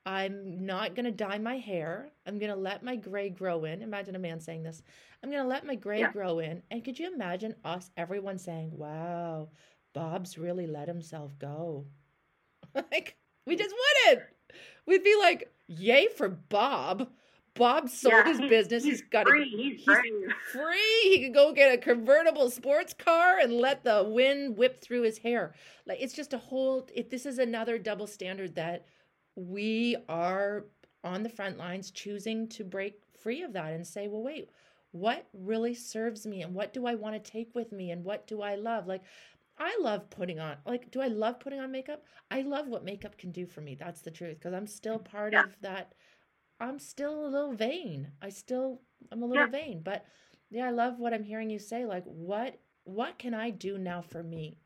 [0.08, 2.08] I'm not going to dye my hair.
[2.26, 3.82] I'm going to let my gray grow in.
[3.82, 4.82] Imagine a man saying this.
[5.22, 6.14] I'm going to let my gray yeah.
[6.14, 6.64] grow in.
[6.72, 9.50] And could you imagine us, everyone saying, wow,
[9.92, 11.88] Bob's really let himself go?
[12.74, 13.76] like, we just
[14.06, 14.28] wouldn't.
[14.86, 17.10] We'd be like, yay for Bob.
[17.58, 18.84] Bob sold yeah, his business.
[18.84, 19.44] he's, he's got free.
[19.44, 21.02] A, he's, he's free.
[21.04, 25.18] He can go get a convertible sports car and let the wind whip through his
[25.20, 25.54] hair.
[25.86, 26.88] Like it's just a whole.
[26.94, 28.86] It, this is another double standard that
[29.36, 30.66] we are
[31.04, 34.50] on the front lines choosing to break free of that and say, well, wait,
[34.92, 38.28] what really serves me and what do I want to take with me and what
[38.28, 38.88] do I love?
[38.88, 39.04] Like,
[39.60, 42.04] I love putting on, like, do I love putting on makeup?
[42.30, 43.76] I love what makeup can do for me.
[43.76, 45.44] That's the truth because I'm still part yeah.
[45.44, 45.94] of that.
[46.60, 48.12] I'm still a little vain.
[48.22, 49.52] I still, I'm a little yeah.
[49.52, 50.06] vain, but
[50.50, 51.86] yeah, I love what I'm hearing you say.
[51.86, 54.58] Like, what, what can I do now for me?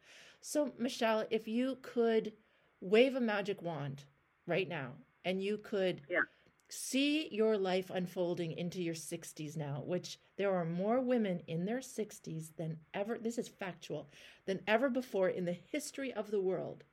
[0.42, 2.34] So, Michelle, if you could
[2.80, 4.04] wave a magic wand
[4.48, 4.92] right now
[5.24, 6.22] and you could yeah.
[6.70, 11.80] see your life unfolding into your 60s now, which there are more women in their
[11.80, 14.10] 60s than ever, this is factual,
[14.46, 16.84] than ever before in the history of the world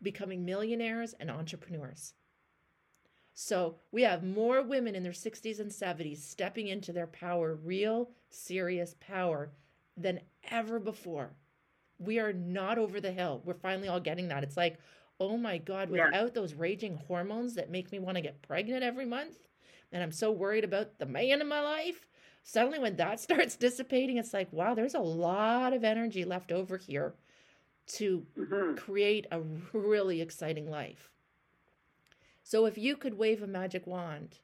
[0.00, 2.14] becoming millionaires and entrepreneurs.
[3.40, 8.10] So we have more women in their 60s and 70s stepping into their power, real,
[8.30, 9.52] serious power,
[9.96, 10.18] than
[10.50, 11.30] ever before.
[12.00, 13.40] We are not over the hill.
[13.44, 14.42] We're finally all getting that.
[14.42, 14.80] It's like,
[15.20, 16.28] oh my God, without yeah.
[16.34, 19.36] those raging hormones that make me want to get pregnant every month,
[19.92, 22.08] and I'm so worried about the man in my life,
[22.42, 26.76] suddenly when that starts dissipating, it's like, wow, there's a lot of energy left over
[26.76, 27.14] here
[27.86, 28.74] to mm-hmm.
[28.74, 31.12] create a really exciting life.
[32.48, 34.38] So if you could wave a magic wand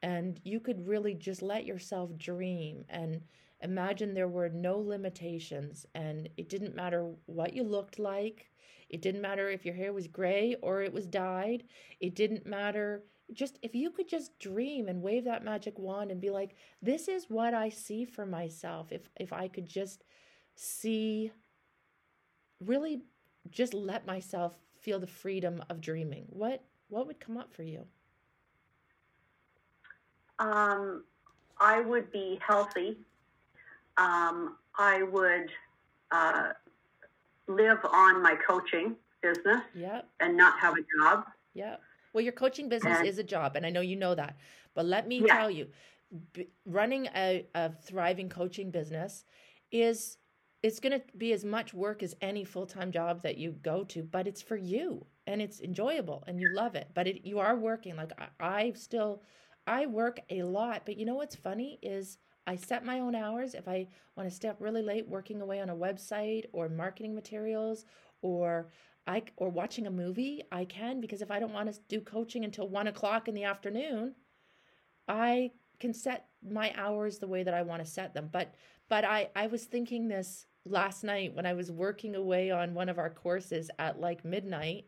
[0.00, 3.22] and you could really just let yourself dream and
[3.60, 8.50] imagine there were no limitations and it didn't matter what you looked like
[8.90, 11.62] it didn't matter if your hair was gray or it was dyed.
[12.00, 13.04] It didn't matter.
[13.32, 17.06] Just if you could just dream and wave that magic wand and be like, this
[17.06, 18.90] is what I see for myself.
[18.90, 20.02] If if I could just
[20.56, 21.30] see
[22.58, 23.02] really
[23.48, 26.26] just let myself feel the freedom of dreaming.
[26.28, 27.86] What what would come up for you?
[30.38, 31.04] Um,
[31.58, 32.96] I would be healthy.
[33.96, 35.50] Um, I would
[36.10, 36.48] uh,
[37.46, 40.08] live on my coaching business yep.
[40.20, 41.24] and not have a job.
[41.54, 41.76] Yeah.
[42.12, 44.36] Well, your coaching business and, is a job, and I know you know that.
[44.74, 45.36] But let me yeah.
[45.36, 45.68] tell you,
[46.32, 49.24] b- running a, a thriving coaching business
[49.70, 50.16] is
[50.62, 54.02] it's going to be as much work as any full-time job that you go to
[54.02, 57.56] but it's for you and it's enjoyable and you love it but it, you are
[57.56, 59.22] working like I, I still
[59.66, 63.54] i work a lot but you know what's funny is I set my own hours.
[63.54, 67.14] If I want to stay up really late working away on a website or marketing
[67.14, 67.84] materials
[68.22, 68.70] or
[69.06, 72.44] I or watching a movie, I can because if I don't want to do coaching
[72.44, 74.14] until one o'clock in the afternoon,
[75.06, 78.28] I can set my hours the way that I want to set them.
[78.32, 78.54] But
[78.88, 82.88] but I I was thinking this last night when I was working away on one
[82.88, 84.86] of our courses at like midnight.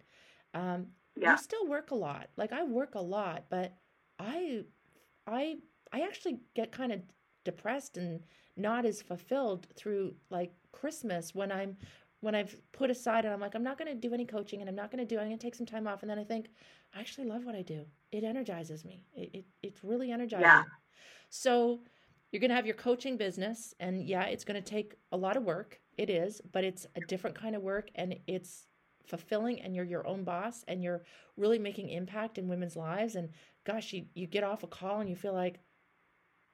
[0.54, 0.86] Um,
[1.16, 1.36] yeah.
[1.36, 2.28] still work a lot.
[2.36, 3.74] Like I work a lot, but
[4.18, 4.64] I
[5.26, 5.56] I
[5.92, 7.00] I actually get kind of
[7.44, 8.20] depressed and
[8.56, 11.76] not as fulfilled through like Christmas when I'm
[12.20, 14.68] when I've put aside and I'm like I'm not going to do any coaching and
[14.68, 16.24] I'm not going to do I'm going to take some time off and then I
[16.24, 16.48] think
[16.94, 17.84] I actually love what I do.
[18.10, 19.04] It energizes me.
[19.14, 20.46] It it it's really energizing.
[20.46, 20.64] Yeah.
[21.28, 21.80] So
[22.30, 25.36] you're going to have your coaching business and yeah, it's going to take a lot
[25.36, 25.80] of work.
[25.98, 28.66] It is, but it's a different kind of work and it's
[29.06, 31.02] fulfilling and you're your own boss and you're
[31.36, 33.30] really making impact in women's lives and
[33.64, 35.60] gosh, you you get off a call and you feel like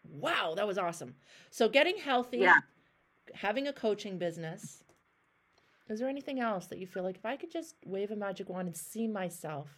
[0.05, 1.15] wow, that was awesome.
[1.51, 2.61] So getting healthy, yeah.
[3.35, 4.85] having a coaching business.
[5.89, 8.49] Is there anything else that you feel like if I could just wave a magic
[8.49, 9.69] wand and see myself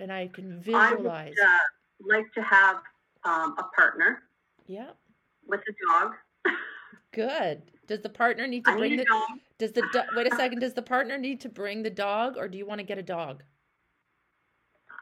[0.00, 1.34] and I can visualize?
[1.40, 1.60] I
[2.00, 2.76] would uh, like to have
[3.24, 4.22] um, a partner.
[4.66, 4.90] Yeah.
[5.46, 6.14] With a dog.
[7.12, 7.62] Good.
[7.86, 9.28] Does the partner need to I bring need the dog.
[9.58, 10.60] Does the do- wait a second?
[10.60, 13.02] Does the partner need to bring the dog, or do you want to get a
[13.02, 13.42] dog?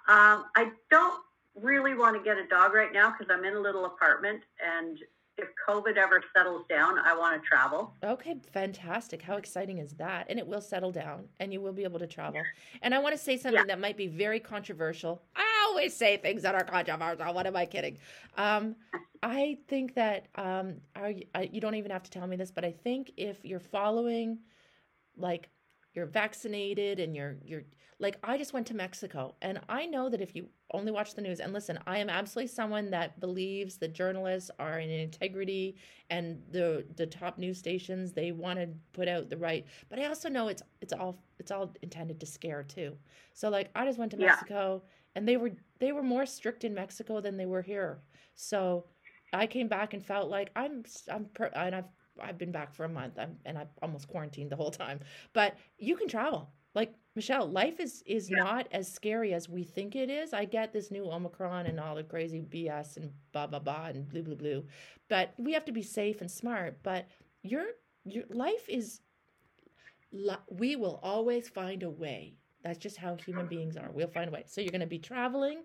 [0.08, 1.22] Um, I don't
[1.54, 4.98] really want to get a dog right now because I'm in a little apartment and
[5.38, 7.94] if COVID ever settles down, I want to travel.
[8.04, 9.22] Okay, fantastic.
[9.22, 10.26] How exciting is that?
[10.28, 12.42] And it will settle down and you will be able to travel.
[12.82, 13.74] And I want to say something yeah.
[13.74, 15.22] that might be very controversial.
[15.34, 17.34] I always say things that are controversial.
[17.34, 17.98] What am I kidding?
[18.36, 18.76] Um,
[19.22, 20.66] I think that um,
[20.96, 23.60] are, I, you don't even have to tell me this, but I think if you're
[23.60, 24.38] following,
[25.16, 25.48] like,
[25.94, 27.64] you're vaccinated and you're you're
[27.98, 31.20] like I just went to Mexico and I know that if you only watch the
[31.20, 35.76] news and listen, I am absolutely someone that believes that journalists are in integrity
[36.08, 40.06] and the the top news stations they want to put out the right, but I
[40.06, 42.96] also know it's it's all it's all intended to scare too.
[43.34, 44.36] So like I just went to Yeah.
[45.14, 48.00] And they were they were more strict in Mexico than they were here.
[48.34, 48.86] So
[49.32, 51.88] I came back and felt like I'm I'm per, and I've
[52.20, 53.18] I've been back for a month.
[53.18, 55.00] I'm and I almost quarantined the whole time.
[55.32, 56.50] But you can travel.
[56.74, 58.42] Like Michelle, life is is Yeah.
[58.44, 60.32] not as scary as we think it is.
[60.32, 64.08] I get this new Omicron and all the crazy BS and blah blah blah and
[64.08, 64.64] blue blue blue.
[65.08, 66.82] But we have to be safe and smart.
[66.82, 67.06] But
[67.42, 67.64] your
[68.04, 69.00] your life is
[70.50, 72.36] we will always find a way.
[72.62, 73.90] That's just how human beings are.
[73.92, 74.44] We'll find a way.
[74.46, 75.62] So you're going to be traveling.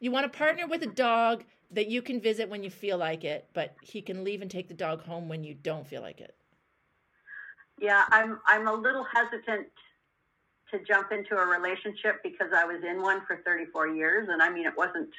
[0.00, 3.24] You want to partner with a dog that you can visit when you feel like
[3.24, 6.20] it, but he can leave and take the dog home when you don't feel like
[6.20, 6.34] it.
[7.80, 9.68] Yeah, I'm I'm a little hesitant
[10.70, 14.50] to jump into a relationship because I was in one for 34 years, and I
[14.50, 15.10] mean it wasn't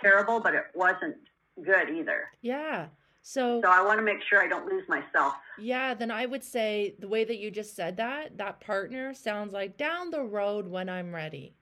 [0.00, 1.16] terrible, but it wasn't
[1.62, 2.28] good either.
[2.40, 2.86] Yeah.
[3.22, 5.34] So, So I want to make sure I don't lose myself.
[5.60, 9.52] yeah, then I would say the way that you just said that, that partner sounds
[9.52, 11.54] like down the road when I'm ready.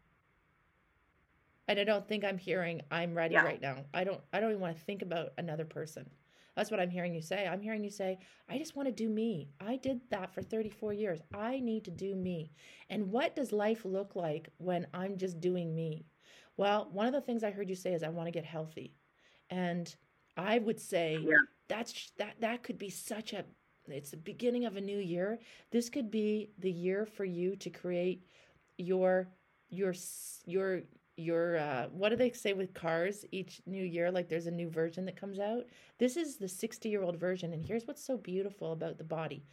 [1.69, 3.45] And I don't think I'm hearing I'm ready Yeah.
[3.45, 3.85] right now.
[3.95, 6.11] I don't I don't even want to think about another person.
[6.57, 7.47] That's what I'm hearing you say.
[7.47, 9.51] I'm hearing you say, I just want to do me.
[9.61, 11.21] I did that for 34 years.
[11.33, 12.51] I need to do me.
[12.91, 16.07] And what does life look like when I'm just doing me?
[16.57, 18.95] Well, one of the things I heard you say is I want to get healthy.
[19.49, 19.95] And
[20.41, 21.37] I would say Yeah.
[21.69, 23.45] that's that that could be such a
[23.89, 25.41] it's the beginning of a new year.
[25.71, 28.23] This could be the year for you to create
[28.79, 29.29] your
[29.69, 29.95] your
[30.47, 30.83] your
[31.17, 34.71] your uh what do they say with cars each new year like there's a new
[34.71, 35.65] version that comes out
[35.99, 39.45] this is the 60 year old version and here's what's so beautiful about the body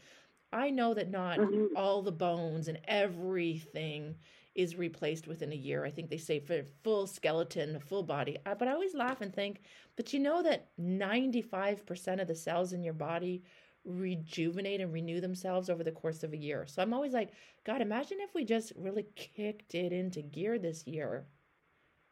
[0.53, 1.67] i know that not Mhm.
[1.75, 4.15] all the bones and everything
[4.58, 8.38] is replaced within a year i think they say for full skeleton a full body
[8.60, 9.62] but i always laugh and think
[9.95, 13.43] but you know that 95% of the cells in your body
[13.86, 16.66] rejuvenate and renew themselves over the course of a year.
[16.68, 17.32] So I'm always like,
[17.64, 21.26] God, imagine if we just really kicked it into gear this year.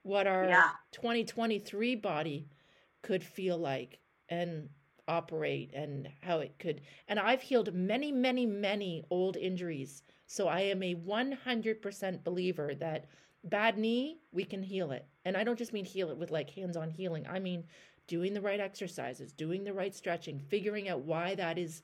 [0.04, 0.72] What our Yeah.
[0.91, 2.50] 2023 body
[3.02, 4.70] could feel like and
[5.08, 6.82] operate and how it could.
[7.08, 10.04] And I've healed many, many, many old injuries.
[10.28, 13.05] So I am a 100% believer that
[13.43, 15.05] bad knee, we can heal it.
[15.23, 17.26] And I don't just mean heal it with like hands on healing.
[17.30, 17.65] I mean
[18.07, 21.82] doing the right exercises, doing the right stretching, figuring out why that is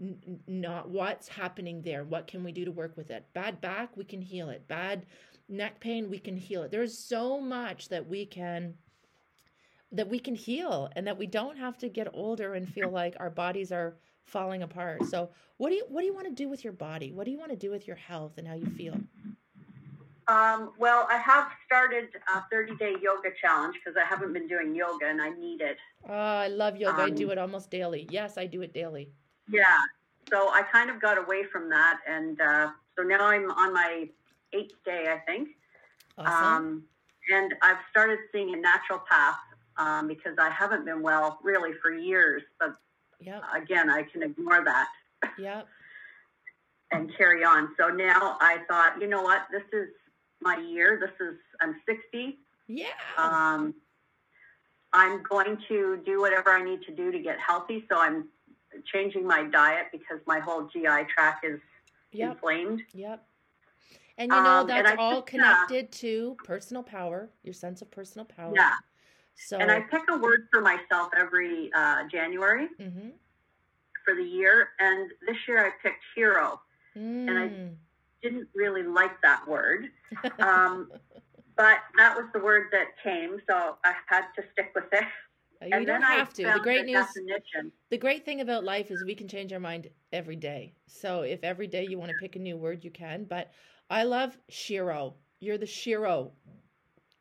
[0.00, 2.04] n- not what's happening there.
[2.04, 3.26] What can we do to work with it?
[3.32, 4.66] Bad back, we can heal it.
[4.68, 5.06] Bad
[5.48, 6.70] neck pain, we can heal it.
[6.70, 8.74] There's so much that we can
[9.94, 13.16] that we can heal and that we don't have to get older and feel like
[13.18, 15.04] our bodies are falling apart.
[15.04, 17.12] So, what do you what do you want to do with your body?
[17.12, 18.96] What do you want to do with your health and how you feel?
[20.26, 24.74] Um, well, I have started a 30 day yoga challenge because I haven't been doing
[24.74, 25.76] yoga and I need it.
[26.08, 27.02] Oh, I love yoga.
[27.02, 28.08] I do Um, it almost daily.
[28.10, 29.10] Yes, I do it daily.
[29.48, 29.76] Yeah.
[30.30, 32.00] So I kind of got away from that.
[32.08, 34.08] And uh, so now I'm on my
[34.54, 35.50] eighth day, I think.
[36.16, 36.44] Awesome.
[36.44, 36.84] Um,
[37.30, 39.36] and I've started seeing a naturopath
[39.76, 42.42] um, because I haven't been well really for years.
[42.58, 42.76] But
[43.20, 43.42] yep.
[43.54, 44.88] again, I can ignore that
[45.38, 45.68] Yep.
[46.92, 47.70] and carry on.
[47.78, 49.42] So now I thought, you know what?
[49.50, 49.88] This is
[50.40, 50.98] my year.
[51.00, 52.38] This is, I'm 60.
[52.68, 52.86] Yeah.
[53.18, 53.74] Um,
[54.92, 57.84] I'm going to do whatever I need to do to get healthy.
[57.90, 58.28] So I'm
[58.92, 61.60] changing my diet because my whole GI tract is
[62.12, 62.32] yep.
[62.32, 62.82] inflamed.
[62.92, 63.26] Yep.
[64.16, 67.90] And you know Um, that's all just, uh, connected to personal power, your sense of
[67.90, 68.52] personal power.
[68.54, 68.72] Yeah.
[69.36, 73.08] So And I pick a word for myself every uh, January mm-hmm.
[74.04, 74.68] for the year.
[74.78, 76.60] And this year I picked hero.
[76.96, 77.28] Mm.
[77.28, 77.50] And I
[78.22, 79.86] didn't really like that word.
[80.38, 80.90] Um,
[81.56, 83.38] but that was the word that came.
[83.48, 85.04] So I had to stick with it.
[85.62, 86.52] you and don't then I have to.
[86.52, 87.72] The great news definition.
[87.90, 90.74] the great thing about life is we can change our mind every day.
[90.86, 93.24] So if every day you want to pick a new word, you can.
[93.24, 93.52] But
[93.90, 95.14] I love shero.
[95.40, 96.32] You're the shero.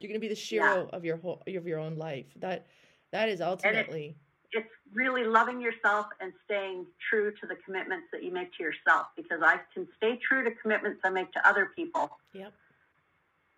[0.04, 2.26] You're gonna be the shero of your whole of your own life.
[2.36, 2.68] That
[3.12, 4.18] that is ultimately
[4.52, 9.08] it's really loving yourself and staying true to the commitments that you make to yourself
[9.16, 12.20] because I can stay true to commitments I make to other people.
[12.34, 12.54] Yep.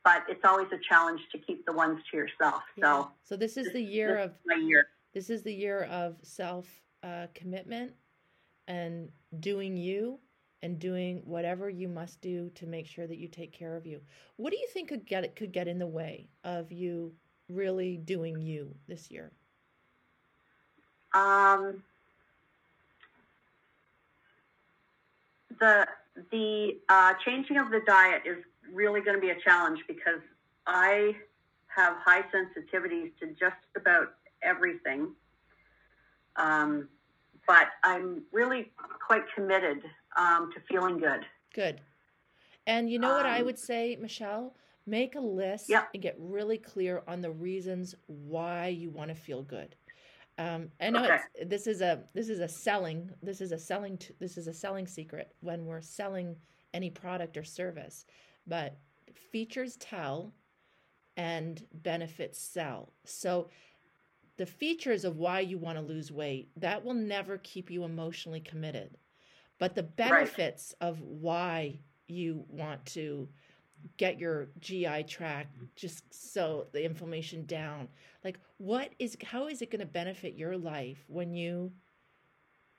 [0.06, 2.62] But it's always a challenge to keep the ones to yourself.
[2.78, 2.84] yeah.
[3.02, 4.88] So So this is this- the year of my year.
[5.14, 6.68] this is the year of self
[7.04, 7.92] uh, commitment
[8.68, 10.20] and doing you
[10.66, 14.02] and doing whatever you must do to make sure that you take care of you.
[14.38, 17.14] What do you think could get it could get in the way of you
[17.48, 19.32] really doing you this year?
[21.14, 21.84] Um,
[25.60, 25.86] the
[26.32, 28.38] the uh, changing of the diet is
[28.74, 30.22] really going to be a challenge because
[30.66, 31.16] I
[31.68, 35.10] have high sensitivities to just about everything.
[36.38, 36.90] Um,
[37.48, 38.72] but I'm really
[39.06, 39.84] quite committed
[40.16, 41.26] um, to feeling good.
[41.54, 41.82] Good.
[42.68, 44.56] And you know what I Um, would say, Michelle?
[44.88, 49.42] Make a list and get really clear on the reasons why you want to feel
[49.44, 49.76] good.
[50.38, 51.20] Um, I know Okay.
[51.46, 54.54] this is a this is a selling this is a selling t- this is a
[54.54, 56.36] selling secret when we're selling
[56.74, 58.06] any product or service,
[58.46, 58.78] but
[59.32, 60.34] features tell
[61.18, 62.92] and benefits sell.
[63.06, 63.50] So
[64.38, 68.42] the features of why you want to lose weight that will never keep you emotionally
[68.42, 68.98] committed
[69.58, 73.28] but the benefits of why you want to
[73.98, 77.88] get your GI tract just so the inflammation down
[78.24, 81.72] like what is how is it going to benefit your life when you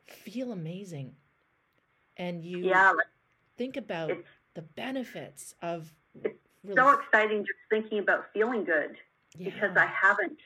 [0.07, 1.15] feel amazing
[2.17, 2.93] and you Yeah,
[3.57, 4.13] think about
[4.55, 5.93] the benefits of
[6.25, 8.97] It's really so exciting just thinking about feeling good
[9.39, 10.39] because I haven't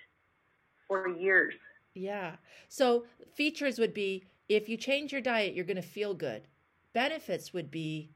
[0.89, 1.55] for years.
[1.95, 2.37] Yeah.
[2.69, 3.05] So
[3.35, 6.49] features would be if you change your diet, you're going to feel good.
[6.93, 8.11] Benefits would be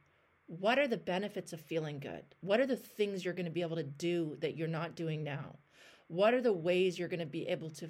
[0.47, 2.25] what are the benefits of feeling good?
[2.41, 5.23] What are the things you're going to be able to do that you're not doing
[5.23, 5.55] now?
[6.09, 7.89] What are the ways you're going to be able to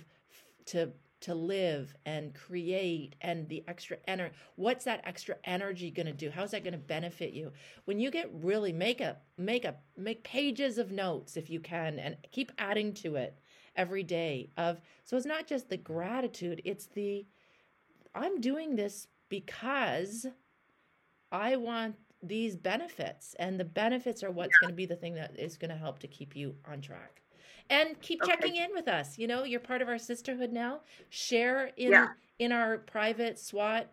[0.66, 6.12] to to live and create and the extra energy what's that extra energy going to
[6.12, 7.50] do how's that going to benefit you
[7.86, 11.98] when you get really make a make a make pages of notes if you can
[11.98, 13.38] and keep adding to it
[13.74, 17.24] every day of so it's not just the gratitude it's the
[18.14, 20.26] i'm doing this because
[21.32, 25.38] i want these benefits and the benefits are what's going to be the thing that
[25.38, 27.20] is going to help to keep you on track
[27.70, 28.32] and keep Okay.
[28.32, 32.08] checking in with us you know you're part of our sisterhood now share in Yeah.
[32.38, 33.90] in our private swat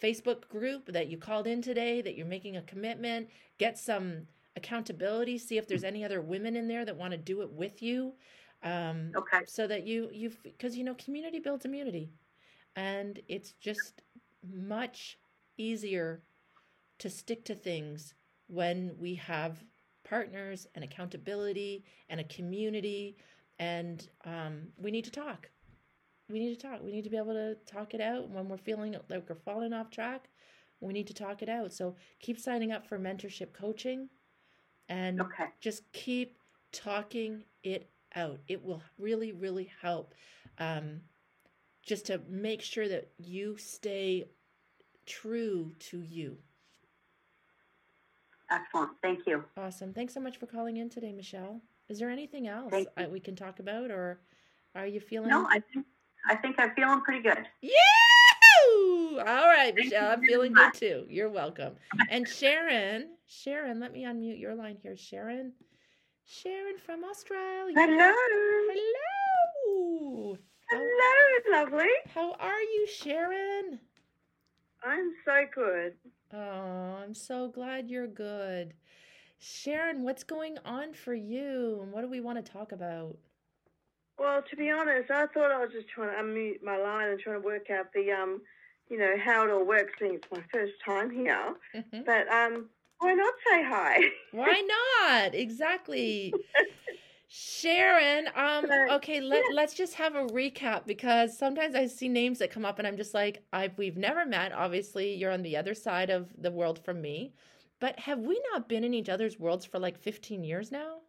[0.00, 5.38] facebook group that you called in today that you're making a commitment get some accountability
[5.38, 8.12] see if there's any other women in there that want to do it with you
[8.64, 9.40] um, Okay.
[9.44, 12.10] so that you you because you know community builds immunity
[12.76, 14.02] and it's just
[14.52, 15.18] much
[15.56, 16.22] easier
[16.98, 18.14] to stick to things
[18.48, 19.64] when we have
[20.08, 23.16] partners and accountability and a community
[23.58, 25.50] and um, we need to talk
[26.30, 28.56] we need to talk we need to be able to talk it out when we're
[28.56, 30.28] feeling like we're falling off track
[30.80, 34.08] we need to talk it out so keep signing up for mentorship coaching
[34.88, 35.46] and Okay.
[35.60, 36.38] just keep
[36.72, 38.38] talking it out.
[38.48, 40.14] It will really, really help
[40.58, 41.00] um,
[41.88, 44.28] just to make sure that you stay
[45.06, 46.36] true to you.
[48.50, 48.90] Excellent.
[49.02, 49.42] Thank you.
[49.56, 49.94] Awesome.
[49.94, 51.62] Thanks so much for calling in today, Michelle.
[51.88, 52.74] Is there anything else
[53.10, 54.20] we can talk about, or
[54.74, 55.30] are you feeling?
[55.30, 55.86] No, I think
[56.28, 57.46] I think I'm feeling pretty good.
[57.62, 57.72] Yeah.
[59.20, 61.06] All right, Michelle, I'm feeling good too.
[61.08, 61.76] You're welcome.
[62.10, 64.96] And Sharon, Sharon, let me unmute your line here.
[64.96, 65.52] Sharon,
[66.26, 67.74] Sharon from Australia.
[67.74, 68.12] Hello.
[68.14, 69.07] Hello.
[71.50, 71.86] How, lovely.
[72.14, 73.80] how are you, Sharon?
[74.84, 75.94] I'm so good.
[76.32, 78.74] Oh, I'm so glad you're good.
[79.38, 83.16] Sharon, what's going on for you and what do we want to talk about?
[84.18, 87.20] Well, to be honest, I thought I was just trying to unmute my line and
[87.20, 88.42] trying to work out the um,
[88.90, 89.92] you know, how it all works.
[90.00, 92.04] Being it's my first time here, Mhm.
[92.04, 92.68] but um,
[92.98, 93.98] why not say hi?
[94.32, 94.60] Why
[95.22, 95.34] not?
[95.34, 96.34] Exactly.
[97.30, 102.50] Sharon, um, okay, let, let's just have a recap because sometimes I see names that
[102.50, 104.52] come up and I'm just like, I've we've never met.
[104.52, 107.34] Obviously, you're on the other side of the world from me.
[107.80, 111.00] But have we not been in each other's worlds for like 15 years now?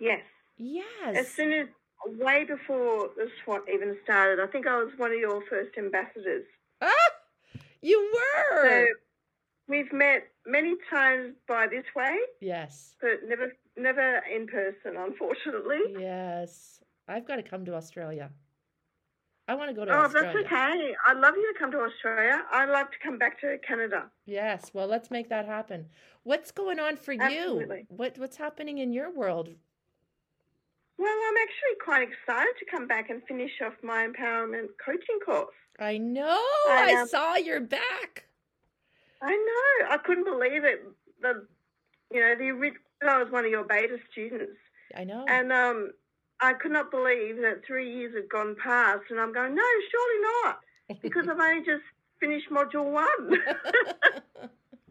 [0.00, 0.22] yes.
[0.56, 1.16] Yes.
[1.16, 1.68] As soon as
[2.06, 6.44] way before the SWAT even started, I think I was one of your first ambassadors.
[6.82, 6.92] Ah,
[7.80, 8.88] you So were.
[9.68, 12.94] We've met many times by this way, Yes.
[13.00, 15.80] but never, never in person, unfortunately.
[15.98, 16.80] Yes.
[17.08, 18.30] I've got to come to Australia.
[19.46, 20.32] I want to go to Oh, Australia.
[20.32, 20.94] that's okay.
[21.06, 22.42] I'd love you to come to Australia.
[22.50, 24.10] I'd love to come back to Canada.
[24.24, 25.86] Yes, well, let's make that happen.
[26.22, 27.84] What's going on for you?
[27.88, 29.50] What what's happening in your world?
[30.96, 35.54] Well, I'm actually quite excited to come back and finish off my empowerment coaching course.
[35.78, 36.40] I know.
[36.68, 37.06] I I know.
[37.06, 38.24] saw your back.
[39.24, 39.88] I know.
[39.90, 40.82] I couldn't believe it.
[41.22, 41.46] The,
[42.12, 42.72] you know, the ori-
[43.06, 44.58] I was one of your beta students,
[44.96, 45.24] I know.
[45.28, 45.92] and um,
[46.40, 50.20] I could not believe that three years had gone past, and I'm going, no, surely
[50.44, 50.58] not,
[51.02, 51.82] because I've only just
[52.20, 53.38] finished module one.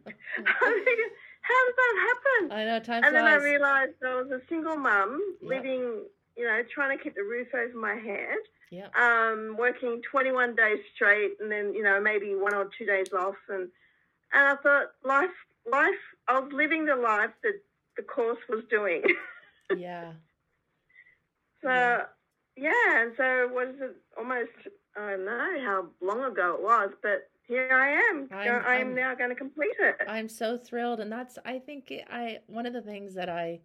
[0.06, 0.14] I'm
[0.86, 1.10] thinking,
[1.42, 2.52] how does that happen?
[2.52, 3.44] I know time And then I flies.
[3.44, 5.50] realised I was a single mum Yep.
[5.50, 6.04] living,
[6.38, 8.38] you know, trying to keep the roof over my head.
[8.72, 8.88] Yeah.
[9.00, 13.36] um, working 21 days straight, and then you know maybe one or two days off,
[13.48, 13.70] and
[14.34, 15.30] and I thought life,
[15.72, 17.60] life, I was living the life that
[17.98, 19.04] the course was doing.
[19.78, 20.12] Yeah.
[21.62, 22.02] so Yeah.
[22.56, 23.02] yeah.
[23.02, 24.52] and so was it almost
[24.96, 28.28] I don't know how long ago it was, but here I am.
[28.32, 29.96] I'm- I am I'm- now going to complete it.
[30.08, 33.62] I'm so thrilled, and that's I think I one of the things that I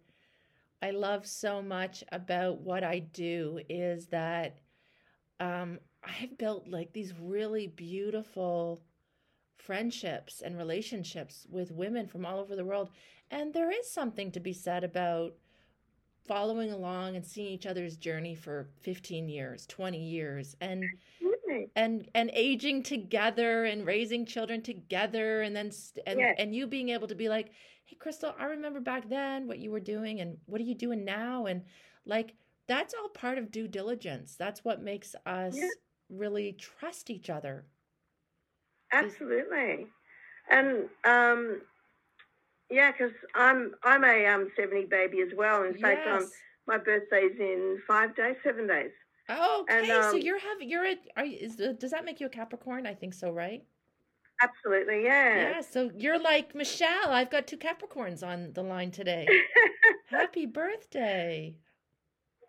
[0.81, 4.57] I love so much about what I do is that
[5.41, 8.81] um, I've built like these really beautiful
[9.59, 12.89] friendships and relationships with women from all over the world,
[13.29, 15.33] and there is something to be said about
[16.27, 20.83] following along and seeing each other's journey for 15 years, 20 years, and
[21.21, 21.69] Absolutely.
[21.75, 26.35] and and aging together and raising children together and then st- and Yes.
[26.37, 27.51] and you being able to be like
[27.85, 31.03] hey crystal i remember back then what you were doing and what are you doing
[31.03, 31.45] now?
[31.47, 31.63] And
[32.05, 32.35] like
[32.67, 34.35] that's all part of due diligence.
[34.35, 35.57] That's what makes us
[36.09, 37.65] really trust each other
[38.91, 39.87] Absolutely,
[40.49, 41.61] and um,
[42.69, 45.63] yeah, because I'm I'm a um seventy baby as well.
[45.63, 46.31] In fact, um, yes
[46.69, 48.91] my birthday's in five days, seven days.
[49.27, 52.19] oh, okay and, so um, you're having you're a are you, is, does that make
[52.19, 53.63] you a capricorn i think so right
[54.41, 55.35] Absolutely, yeah.
[55.35, 59.27] yeah so you're like michelle i've got two capricorns on the line today
[60.09, 61.55] happy birthday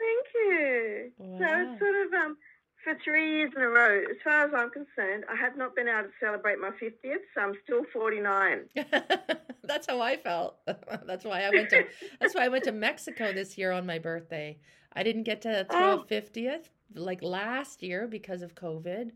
[0.01, 1.13] Thank you.
[1.19, 2.37] So it's sort of um
[2.85, 5.89] for three years in a row, as far as I'm concerned, I have not been
[5.89, 8.69] able to celebrate my fiftieth, so I'm still forty nine.
[9.65, 10.57] that's how I felt.
[11.07, 11.85] that's why I went to
[12.21, 14.59] that's why I went to Mexico this year on my birthday.
[14.93, 16.05] I didn't get to throw Oh.
[16.11, 19.11] 50th like last year because of COVID.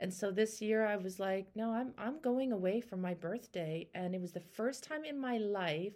[0.00, 3.88] And so this year I was like, no, I'm I'm going away for my birthday
[3.94, 5.94] and it was the first time in my life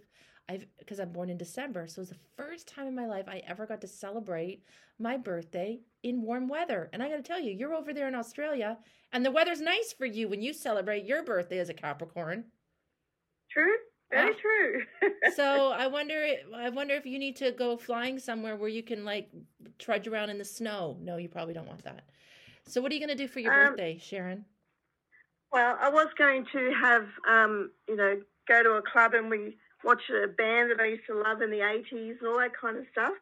[0.52, 1.86] I've because I'm born in December.
[1.86, 4.62] So it was the first time in my life I ever got to celebrate
[4.98, 6.90] my birthday in warm weather.
[6.92, 8.78] And I got to tell you, you're over there in Australia
[9.12, 12.44] and the weather's nice for you when you celebrate your birthday as a Capricorn.
[13.50, 13.74] True,
[14.10, 14.38] very Ah.
[14.40, 14.82] true.
[15.34, 16.24] so I wonder,
[16.54, 19.30] I wonder if you need to go flying somewhere where you can like
[19.78, 20.98] trudge around in the snow.
[21.00, 22.04] No, you probably don't want that.
[22.66, 24.44] So what are you going to do for your Um, birthday, Sharon?
[25.52, 29.58] Well, I was going to have, um, you know, go to a club and we
[29.84, 32.76] watch a band that I used to love in the 80s and all that kind
[32.78, 33.12] of stuff.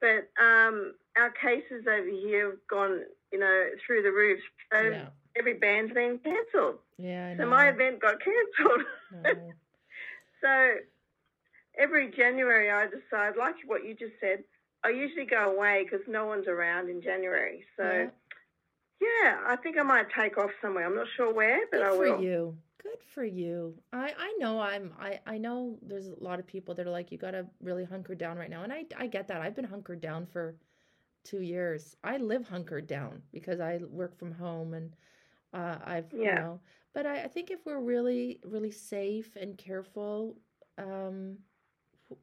[0.00, 3.00] But um, our cases over here have gone,
[3.32, 4.40] you know, through the roof.
[4.72, 5.06] So Yeah,
[5.38, 6.78] every band's been cancelled.
[6.98, 8.86] yeah, I So my event got cancelled.
[9.12, 9.52] No.
[10.42, 10.74] so
[11.78, 14.44] every January I decide, like what you just said,
[14.84, 17.64] I usually go away because no one's around in January.
[17.76, 18.06] So Yeah.
[19.00, 20.84] yeah, I think I might take off somewhere.
[20.86, 22.20] I'm not sure where, but Good I for will.
[22.22, 22.56] you.
[22.84, 23.82] Good for you.
[23.92, 27.10] I I know I'm I I know there's a lot of people that are like
[27.10, 29.40] you got to really hunker down right now, and I I get that.
[29.40, 30.58] I've been hunkered down for
[31.24, 31.96] two years.
[32.04, 34.96] I live hunkered down because I work from home and
[35.54, 36.38] uh, I've you Yeah.
[36.38, 36.62] know.
[36.94, 40.38] But I, I think if we're really really safe and careful,
[40.78, 41.40] um,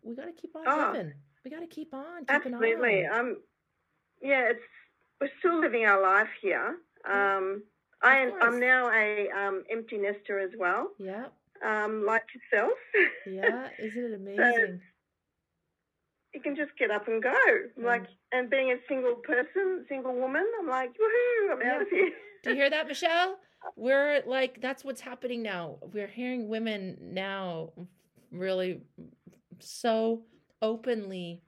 [0.04, 0.96] we got to keep on Oh.
[0.96, 1.14] living.
[1.46, 3.06] We got to keep on keeping Absolutely.
[3.06, 3.06] on.
[3.06, 3.44] Um,
[4.22, 4.64] yeah, it's
[5.22, 6.80] we're still living our life here.
[7.10, 7.64] Um,
[8.04, 8.44] I, course.
[8.44, 11.26] I'm now a um, empty nester as well, Yeah,
[11.66, 12.74] um, like yourself.
[13.28, 13.68] yeah.
[13.80, 14.82] Isn't it amazing?
[16.34, 17.36] you can just get up and go.
[17.78, 17.84] Mm.
[17.84, 22.12] Like, and being a single person, single woman, I'm like, woohoo, I'm out of here.
[22.44, 23.38] Do you hear that, Michelle?
[23.76, 25.78] We're like, that's what's happening now.
[25.94, 27.74] We're hearing women now
[28.32, 28.82] really
[29.60, 30.24] so
[30.62, 31.44] openly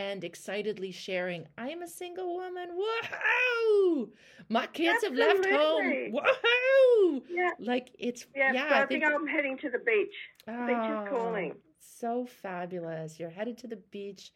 [0.00, 2.70] and excitedly sharing, I'm a single woman.
[2.70, 4.08] Woohoo!
[4.48, 5.84] My kids have left home.
[5.84, 6.18] Absolutely.
[6.18, 7.22] Woohoo!
[7.28, 7.50] Yeah.
[7.58, 10.14] Like, it's, Yeah, yeah, so I, I think, think, I'm heading to the beach.
[10.46, 11.54] The beach is Oh, calling.
[11.78, 13.20] So fabulous.
[13.20, 14.32] You're headed to the beach.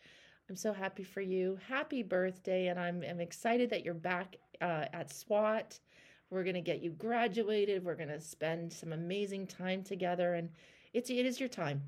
[0.51, 1.59] I'm so happy for you.
[1.67, 2.67] Happy birthday.
[2.67, 5.81] And I'm, I'm excited that you're back uh, at SWAT.
[6.29, 7.83] We're going to get you graduated.
[7.83, 10.35] We're going to spend some amazing time together.
[10.35, 10.51] And
[10.93, 11.81] it's, it is your time.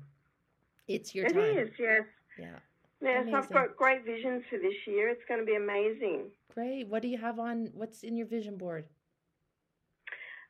[0.87, 1.57] It's your It time.
[1.59, 2.01] is, yes.
[2.39, 2.57] Yeah.
[3.01, 5.09] Yes, I've got great visions for this year.
[5.09, 6.31] It's going to be amazing.
[6.53, 6.87] Great.
[6.87, 7.69] What do you have on?
[7.73, 8.85] What's in your vision board?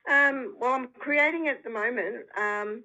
[0.10, 2.84] Um, well, I'm creating it at the moment, um,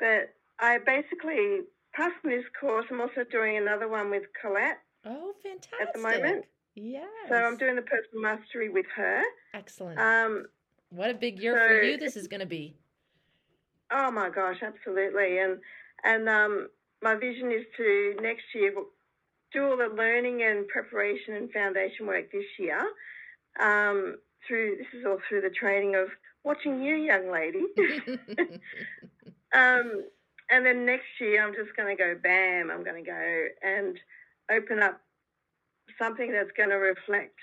[0.00, 1.60] but I basically
[1.92, 2.86] passed this course.
[2.90, 5.80] I'm also doing another one with Colette, Oh, fantastic.
[5.82, 6.44] At the moment?
[6.74, 7.04] Yes.
[7.28, 9.22] so I'm doing the personal mastery with her.
[9.52, 9.98] Excellent.
[9.98, 10.46] Um,
[10.88, 12.74] what a big year for you this is going to be.
[13.90, 15.38] oh my gosh, absolutely!
[15.38, 15.58] And
[16.04, 16.68] and um,
[17.02, 18.72] my vision is to next year
[19.52, 22.80] do all the learning and preparation and foundation work this year.
[23.60, 26.08] Um, through this is all through the training of
[26.42, 27.62] watching you, young lady.
[29.52, 30.04] Um,
[30.50, 32.70] and then next year, I'm just going to go bam.
[32.70, 33.98] I'm going to go and
[34.50, 35.00] open up
[35.98, 37.38] something that's going to reflect.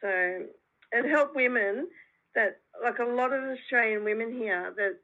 [0.00, 0.44] So
[0.92, 1.88] and help women
[2.34, 4.98] that, like a lot of Australian women here, that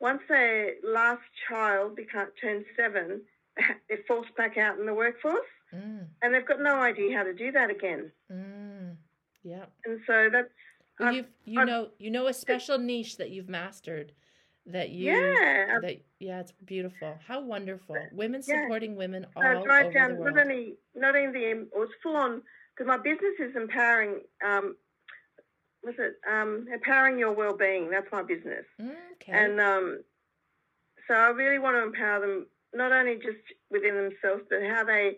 [0.00, 3.22] once their last child becomes turns seven,
[3.88, 5.38] they're forced back out in the workforce,
[5.74, 8.10] Mm, and they've got no idea how to do that again.
[8.30, 8.96] mm,
[9.44, 9.66] yeah.
[9.84, 10.48] And so that's
[10.98, 11.12] Well,
[11.44, 14.12] you I've- know you know a special niche that you've mastered.
[14.66, 15.78] That you yeah.
[15.80, 17.18] That yeah, it's beautiful.
[17.26, 17.96] How wonderful.
[18.12, 18.62] Women Yeah.
[18.64, 20.34] supporting women all I drive over down the world.
[20.36, 22.42] not only not only the it was full on
[22.74, 24.20] because my business is empowering.
[24.44, 24.76] Um,
[25.82, 26.16] what's it?
[26.30, 27.90] Um, empowering your well being.
[27.90, 28.66] That's my business.
[28.80, 29.32] Okay.
[29.32, 30.02] And um,
[31.08, 33.38] so I really want to empower them, not only just
[33.70, 35.16] within themselves, but how they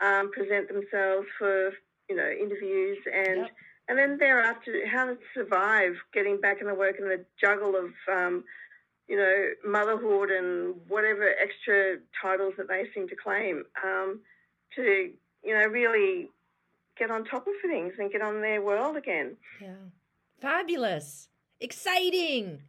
[0.00, 1.72] um, present themselves for
[2.08, 3.50] you know interviews and Yep.
[3.88, 7.90] and then thereafter how to survive getting back in the work and the juggle of
[8.12, 8.44] um,
[9.08, 14.20] you know motherhood and whatever extra titles that they seem to claim um,
[14.76, 15.10] to
[15.44, 16.28] you know really
[16.98, 19.36] get on top of things and get on their world again.
[19.60, 19.74] Yeah.
[20.40, 21.28] Fabulous.
[21.60, 22.62] Exciting.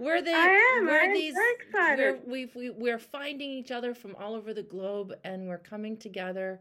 [0.00, 0.86] We're the I am.
[0.86, 2.22] we're I'm these very excited.
[2.26, 5.98] we're we've, we, we're finding each other from all over the globe and we're coming
[5.98, 6.60] together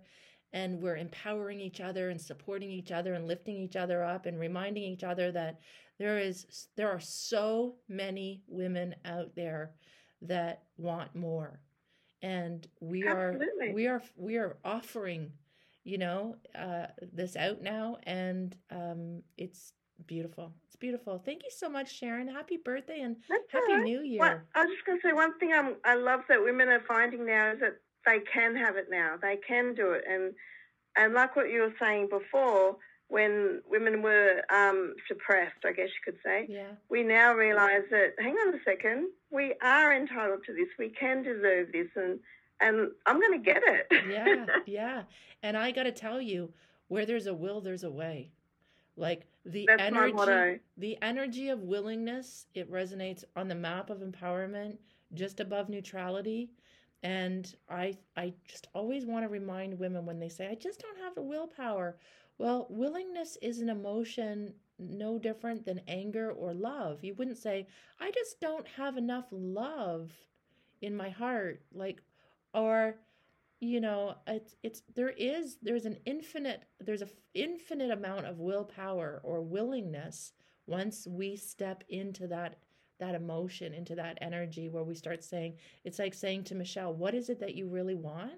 [0.52, 4.40] and we're empowering each other and supporting each other and lifting each other up and
[4.40, 5.62] reminding each other that
[6.00, 9.72] there is there are so many women out there
[10.22, 11.62] that want more
[12.22, 13.70] and we Absolutely.
[13.70, 15.32] are we are we are offering
[15.86, 19.72] you know uh this out now and um it's
[20.08, 23.84] beautiful beautiful thank you so much sharon happy birthday and That's happy right.
[23.84, 26.42] new year Well, I was just going to say one thing I'm, I love that
[26.42, 29.16] women are finding now is that they can have it now.
[29.22, 30.34] They can do it, and
[30.96, 32.78] and like what you were saying before,
[33.10, 38.14] when women were um, suppressed, I guess you could say, yeah we now realise that
[38.20, 40.68] hang on a second, we are entitled to this.
[40.80, 42.20] We can deserve this, and
[42.62, 43.88] and I'm going to get it.
[44.10, 45.04] yeah yeah
[45.44, 46.52] and i gotta tell you
[46.88, 48.32] where there's a will there's a way
[49.00, 54.78] like the That's energy the energy of willingness it resonates on the map of empowerment
[55.14, 56.52] just above neutrality.
[57.04, 61.00] And i i just always want to remind women when they say i just don't
[61.00, 61.98] have the willpower.
[62.38, 67.04] Well willingness is an emotion no different than anger or love.
[67.04, 67.68] You wouldn't say
[68.00, 70.12] i just don't have enough love
[70.82, 71.62] in my heart.
[71.74, 72.02] Like
[72.54, 72.98] or
[73.60, 79.20] you know it's it's there is there's an infinite there's a infinite amount of willpower
[79.24, 80.32] or willingness
[80.66, 82.58] once we step into that
[83.00, 87.14] that emotion into that energy where we start saying it's like saying to Michelle what
[87.16, 88.34] is it that you really want?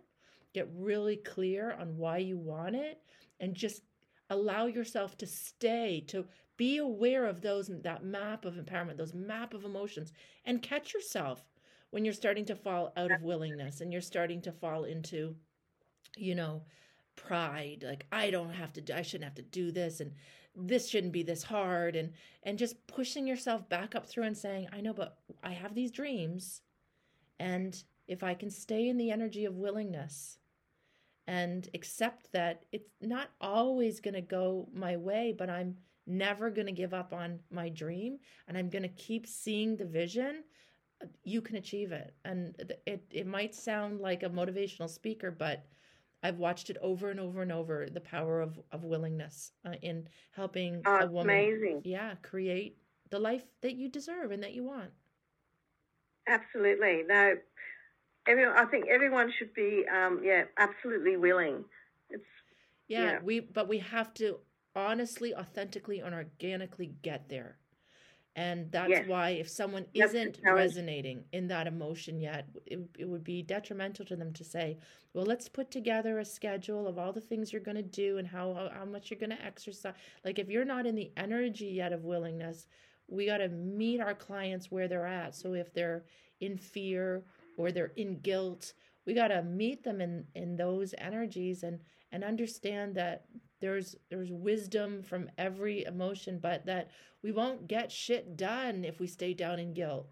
[0.53, 2.99] Get really clear on why you want it
[3.39, 3.84] and just
[4.30, 6.26] allow yourself to stay to
[6.57, 10.13] be aware of those that map of empowerment those map of emotions
[10.45, 11.43] and catch yourself
[11.91, 15.35] when you're starting to fall out of willingness and you're starting to fall into
[16.17, 16.61] you know
[17.15, 20.11] pride like i don't have to i shouldn't have to do this and
[20.55, 22.11] this shouldn't be this hard and
[22.43, 25.91] and just pushing yourself back up through and saying i know but i have these
[25.91, 26.61] dreams
[27.39, 30.37] and if i can stay in the energy of willingness
[31.27, 35.75] and accept that it's not always going to go my way but i'm
[36.07, 38.17] never going to give up on my dream
[38.47, 40.43] and i'm going to keep seeing the vision
[41.23, 45.65] you can achieve it and it it might sound like a motivational speaker but
[46.23, 50.07] i've watched it over and over and over the power of of willingness uh, in
[50.31, 51.83] helping Oh, a woman amazing.
[51.83, 52.77] yeah create
[53.09, 54.91] the life that you deserve and that you want
[56.27, 57.03] Absolutely.
[57.07, 57.35] No,
[58.27, 58.57] everyone.
[58.57, 61.65] I think everyone should be, um, yeah, absolutely willing.
[62.09, 62.23] It's
[62.87, 63.19] yeah, Yeah.
[63.21, 64.39] we but we have to
[64.75, 67.57] honestly authentically and organically get there
[68.36, 69.07] and that's Yes.
[69.07, 74.05] why if someone That's isn't resonating in that emotion yet it, it would be detrimental
[74.05, 74.77] to them to say
[75.13, 78.27] well let's put together a schedule of all the things you're going to do and
[78.27, 79.93] how, how how much you're going to exercise.
[80.23, 82.67] Like if you're not in the energy yet of willingness
[83.07, 85.36] we got to meet our clients where they're at.
[85.36, 86.05] So if they're
[86.39, 87.25] in fear
[87.57, 88.73] or they're in guilt
[89.05, 91.79] we got to meet them in in those energies and
[92.13, 93.25] and understand that
[93.62, 96.89] there's there's wisdom from every emotion but that
[97.24, 100.12] we won't get shit done if we stay down in guilt.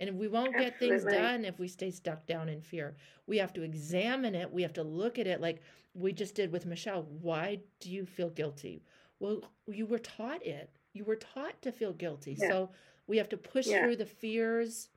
[0.00, 2.94] And we won't get things done if we stay stuck down in fear.
[3.26, 4.52] We have to examine it.
[4.52, 5.60] We have to look at it like
[5.94, 7.02] we just did with michelle.
[7.20, 8.84] Why do you feel guilty?
[9.18, 10.70] Well you were taught it.
[10.94, 12.36] You were taught to feel guilty.
[12.38, 12.48] Yeah.
[12.48, 12.70] so
[13.08, 13.82] we have to push Yeah.
[13.82, 14.88] through the fears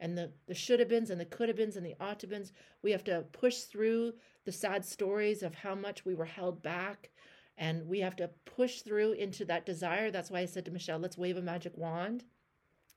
[0.00, 2.26] and the the should have beens and the could have beens and the ought to
[2.26, 4.12] beens we have to push through
[4.44, 7.10] the sad stories of how much we were held back
[7.58, 10.98] and we have to push through into that desire that's why i said to michelle
[10.98, 12.24] let's wave a magic wand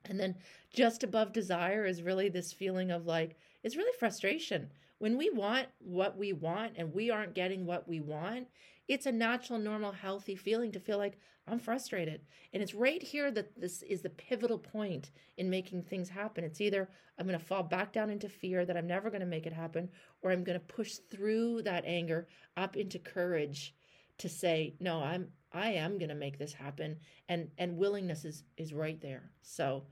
[0.06, 0.36] and then
[0.74, 5.68] just above desire is really this feeling of like it's really frustration when we want
[5.80, 8.48] what we want and we aren't getting what we want,
[8.88, 12.22] it's a natural, normal, healthy feeling to feel like I'm frustrated.
[12.54, 16.44] And it's right here that this is the pivotal point in making things happen.
[16.44, 19.26] It's either I'm going to fall back down into fear that I'm never going to
[19.26, 19.90] make it happen,
[20.22, 23.74] or I'm going to push through that anger up into courage
[24.20, 26.98] to say, no, I'm I am going to make this happen
[27.28, 29.32] and and willingness is is right there.
[29.42, 29.84] So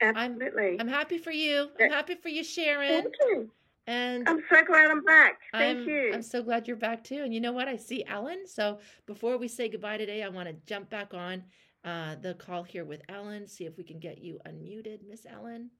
[0.00, 0.74] Absolutely.
[0.74, 1.68] I'm I'm happy for you.
[1.80, 3.02] I'm happy for you, Sharon.
[3.02, 3.50] Thank you.
[3.86, 5.40] And I'm so glad I'm back.
[5.52, 6.12] Thank I'm, you.
[6.14, 7.22] I'm so glad you're back too.
[7.24, 7.66] And you know what?
[7.66, 8.46] I see Ellen.
[8.46, 11.42] So before we say goodbye today, I want to jump back on
[11.84, 15.70] uh, the call here with Ellen, see if we can get you unmuted, Miss Ellen.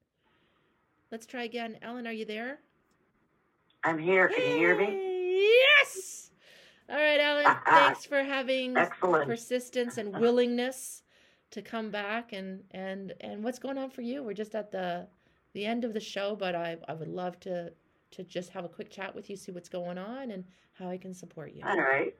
[1.12, 1.76] Let's try again.
[1.82, 2.60] Ellen, are you there?
[3.84, 4.28] I'm here.
[4.28, 5.56] Can you hear me?
[5.78, 6.19] Yes.
[6.90, 7.56] All right, Ellen.
[7.66, 9.28] thanks for having Excellent.
[9.28, 11.02] persistence and willingness
[11.52, 12.32] to come back.
[12.32, 14.22] And and and what's going on for you?
[14.22, 15.06] We're just at the
[15.52, 17.72] the end of the show, but I I would love to
[18.12, 20.96] to just have a quick chat with you, see what's going on, and how I
[20.96, 21.62] can support you.
[21.64, 22.14] All right.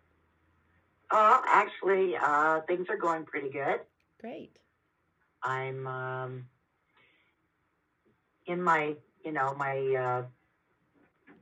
[1.10, 3.80] Well, actually, uh, things are going pretty good.
[4.20, 4.56] Great.
[5.42, 6.44] I'm um,
[8.46, 8.94] in my,
[9.24, 11.32] you know, my uh,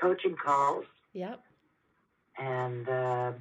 [0.00, 1.43] coaching calls, Yep.
[2.38, 3.32] And uh,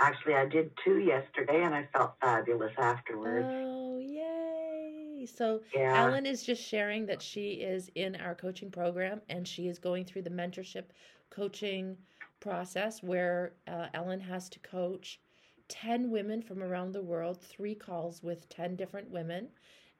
[0.00, 3.46] actually, I did two yesterday, and I felt fabulous afterwards.
[3.50, 5.26] Oh, yay.
[5.26, 6.02] So yeah.
[6.02, 10.04] Ellen is just sharing that she is in our coaching program and she is going
[10.04, 10.84] through the mentorship
[11.30, 11.96] coaching
[12.40, 15.20] process where uh, Ellen has to coach
[15.68, 19.48] 10 women from around the world, three calls with 10 different women.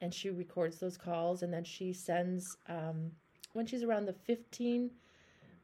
[0.01, 3.11] And she records those calls and then she sends, um,
[3.55, 4.91] when she's around the 15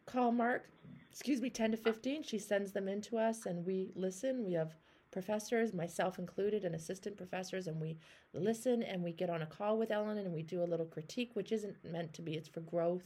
[0.06, 0.68] call mark,
[1.10, 4.44] excuse me, 10 to 15, she sends them in to us and we listen.
[4.44, 4.74] We have
[5.10, 7.98] professors, myself included, and assistant professors, and we
[8.32, 11.30] listen and we get on a call with Ellen and we do a little critique,
[11.34, 13.02] which isn't meant to be, it's for growth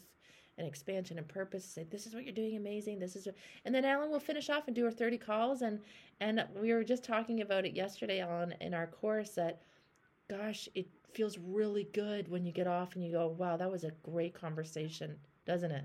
[0.58, 1.64] and expansion and purpose.
[1.64, 2.98] Say, this is what you're doing amazing.
[2.98, 3.26] This is,
[3.64, 5.62] and then Ellen will finish off and do her 30 calls.
[5.62, 5.80] And,
[6.20, 9.62] and we were just talking about it yesterday on in our course that,
[10.28, 13.84] gosh, it feels really good when you get off and you go, wow, that was
[13.84, 15.84] a great conversation, doesn't it?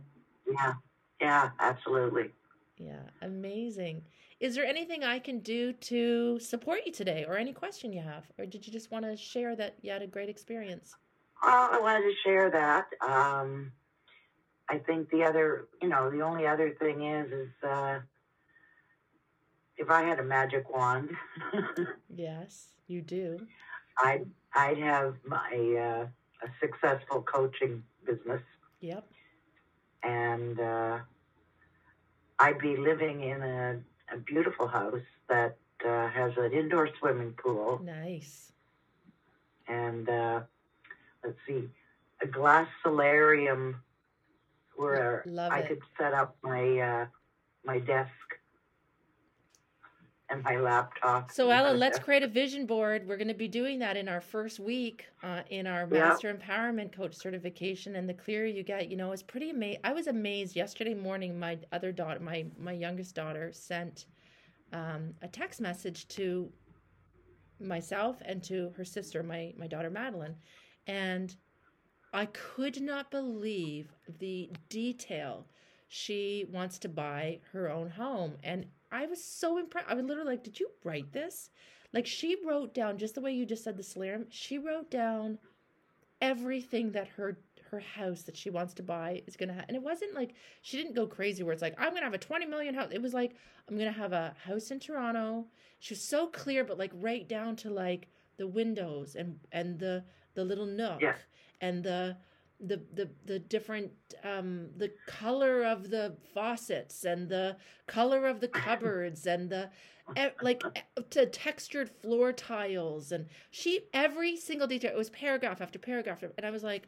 [0.51, 0.73] Yeah.
[1.21, 2.31] Yeah, absolutely.
[2.77, 4.03] Yeah, amazing.
[4.39, 8.25] Is there anything I can do to support you today or any question you have?
[8.37, 10.95] Or did you just want to share that you had a great experience?
[11.43, 12.85] Well, I wanted to share that.
[13.05, 13.71] Um,
[14.69, 17.99] I think the other, you know, the only other thing is, is uh,
[19.77, 21.09] if I had a magic wand,
[22.15, 23.39] Yes, you do.
[24.03, 26.07] I'd I'd have my uh,
[26.45, 28.41] a successful coaching business,
[28.79, 29.05] Yep.
[30.03, 30.99] And uh,
[32.39, 33.79] I'd be living in a,
[34.11, 38.51] a beautiful house that uh, has an indoor swimming pool, Nice.
[39.67, 40.41] and uh,
[41.23, 41.69] let's see,
[42.21, 43.81] a glass solarium
[44.75, 45.67] where Love I it.
[45.67, 47.05] could set up my uh,
[47.65, 48.09] my desk
[50.29, 51.31] and my laptop.
[51.31, 53.07] So, Ellen, let's create a vision board.
[53.07, 56.09] We're going to be doing that in our first week uh, in our Yeah.
[56.09, 57.95] Master Empowerment Coach certification.
[57.95, 59.81] And the clearer you get, you know, it's pretty amazing.
[59.83, 61.39] I was amazed yesterday morning.
[61.39, 64.05] My other daughter, my my youngest daughter, sent
[64.73, 66.51] um, a text message to
[67.59, 70.35] myself and to her sister, my my daughter Madeline,
[70.87, 71.35] and
[72.13, 75.45] I could not believe the detail.
[75.87, 79.87] She wants to buy her own home, and I was so impressed.
[79.89, 81.49] I was literally like, "Did you write this?"
[81.93, 84.25] Like she wrote down just the way you just said the solarium.
[84.29, 85.39] She wrote down
[86.21, 87.37] everything that her
[87.71, 90.77] her house that she wants to buy is gonna have, and it wasn't like she
[90.77, 92.89] didn't go crazy where it's like I'm gonna have a twenty million house.
[92.91, 93.35] It was like
[93.67, 95.45] I'm gonna have a house in Toronto.
[95.79, 100.03] She was so clear, but like right down to like the windows and and the
[100.33, 101.15] the little nook Yeah.
[101.61, 102.17] and the
[102.59, 103.91] the the the different
[104.23, 107.55] um the color of the faucets and the
[107.87, 109.69] color of the cupboards and the
[110.41, 110.61] like
[111.09, 113.11] to textured floor tiles.
[113.11, 116.23] And she every single detail it was paragraph after paragraph.
[116.23, 116.87] And i was like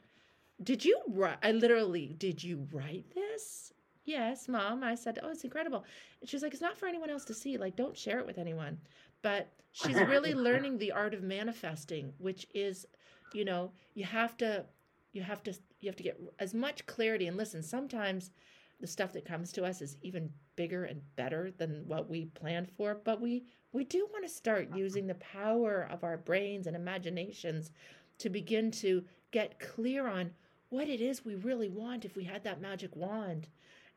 [0.63, 3.73] did you write i literally did you write this?
[4.03, 4.83] Yes mom.
[4.83, 5.85] I said oh it's incredible.
[6.19, 7.57] And she's like it's not for anyone else to see.
[7.57, 8.77] Like don't share it with anyone.
[9.21, 12.85] But she's really learning the art of manifesting which is
[13.33, 14.65] you know you have to
[15.13, 17.27] you have to you have to get as much clarity.
[17.27, 18.31] And listen sometimes
[18.79, 22.69] the stuff that comes to us is even bigger and better than what we planned
[22.75, 23.43] for but we
[23.73, 27.71] we do want to start using the power of our brains and imaginations
[28.17, 30.31] to begin to get clear on
[30.69, 33.47] what it is we really want if we had that magic wand.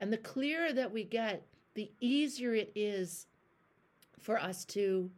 [0.00, 3.26] And the clearer that we get the easier it is
[4.20, 5.10] for us to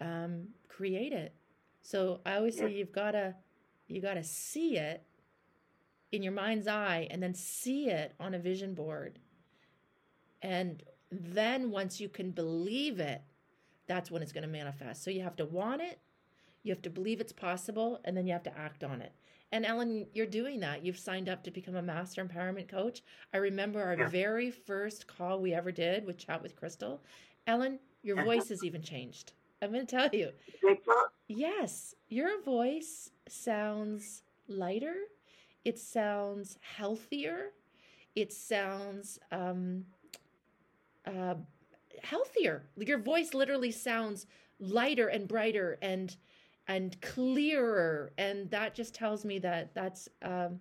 [0.00, 1.34] um, create it.
[1.82, 3.34] So i always say you've got to
[3.88, 5.02] you got to see it
[6.12, 9.18] in your mind's eye and then see it on a vision board.
[10.42, 13.22] And then once you can believe it,
[13.86, 15.02] that's when it's going to manifest.
[15.02, 15.98] So you have to want it,
[16.62, 19.12] you have to believe it's possible, and then you have to act on it.
[19.52, 20.84] And Ellen, you're doing that.
[20.84, 23.02] You've signed up to become a master empowerment coach.
[23.34, 24.08] I remember our yeah.
[24.08, 27.02] very first call we ever did with Chat with Crystal.
[27.48, 29.32] Ellen, your voice has even changed.
[29.60, 30.30] I'm going to tell you.
[31.26, 34.94] Yes, your voice sounds lighter.
[35.64, 37.52] It sounds healthier.
[38.14, 39.84] It sounds um,
[41.06, 41.34] uh,
[42.02, 42.64] healthier.
[42.76, 44.26] Your voice literally sounds
[44.58, 46.16] lighter and brighter and
[46.68, 50.60] and clearer, and that just tells me that that's um,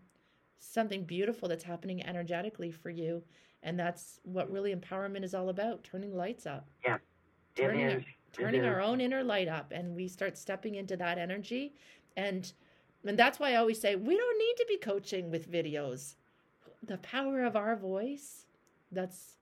[0.58, 3.24] something beautiful that's happening energetically for you,
[3.62, 6.68] and that's what really empowerment is all about: turning lights up.
[6.86, 6.98] Yeah,
[7.56, 8.02] turning our,
[8.34, 11.76] turning our own inner light up, and we start stepping into that energy,
[12.18, 12.52] and
[13.06, 16.16] and that's why I always say we don't need to be coaching with videos.
[16.84, 18.46] The power of our voice,
[18.92, 19.36] that's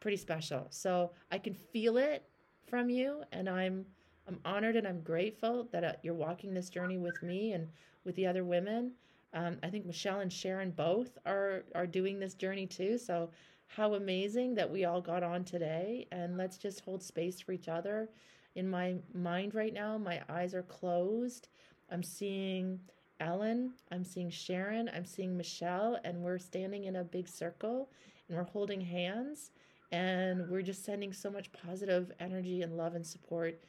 [0.00, 0.66] pretty special.
[0.70, 2.24] So I can feel it
[2.68, 3.86] from you, and I'm
[4.28, 7.68] I'm honored and I'm grateful that uh, you're walking this journey with me and
[8.04, 8.92] with the other women.
[9.34, 12.98] Um, I think Michelle and Sharon both are are doing this journey too.
[12.98, 13.30] So
[13.66, 17.68] how amazing that we all got on today, and let's just hold space for each
[17.68, 18.08] other.
[18.54, 21.48] In my mind right now, my eyes are closed.
[21.92, 22.80] I'm seeing
[23.20, 27.90] Ellen, I'm seeing Sharon, I'm seeing Michelle, and we're standing in a big circle
[28.28, 29.50] and we're holding hands
[29.92, 33.60] and we're just sending so much positive energy and love and support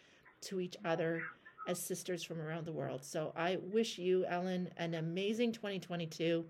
[0.42, 1.22] to each other
[1.68, 3.04] as sisters from around the world.
[3.04, 6.46] So I wish you, Ellen, an amazing 2022.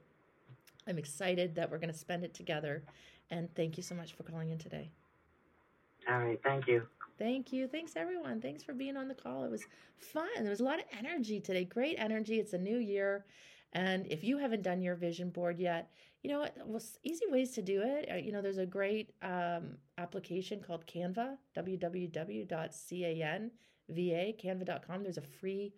[0.88, 2.84] I'm excited that we're going to spend it together.
[3.32, 4.92] And thank you so much for calling in today.
[6.08, 6.40] All right.
[6.44, 6.84] Thank you.
[7.18, 7.68] Thank you.
[7.68, 8.42] Thanks, everyone.
[8.42, 9.44] Thanks for being on the call.
[9.44, 9.66] It was
[9.98, 10.28] fun.
[10.40, 11.66] There was a lot of energy today.
[11.66, 12.40] Great energy.
[12.40, 13.26] It's a new year.
[13.74, 15.92] And if you haven't done your vision board yet,
[16.22, 16.56] you know what?
[16.66, 18.10] Well, easy ways to do it.
[18.12, 22.50] Uh, you know, there's a great um, application called Canva, www.canva,
[23.90, 25.04] canva.com.
[25.04, 25.74] There's a free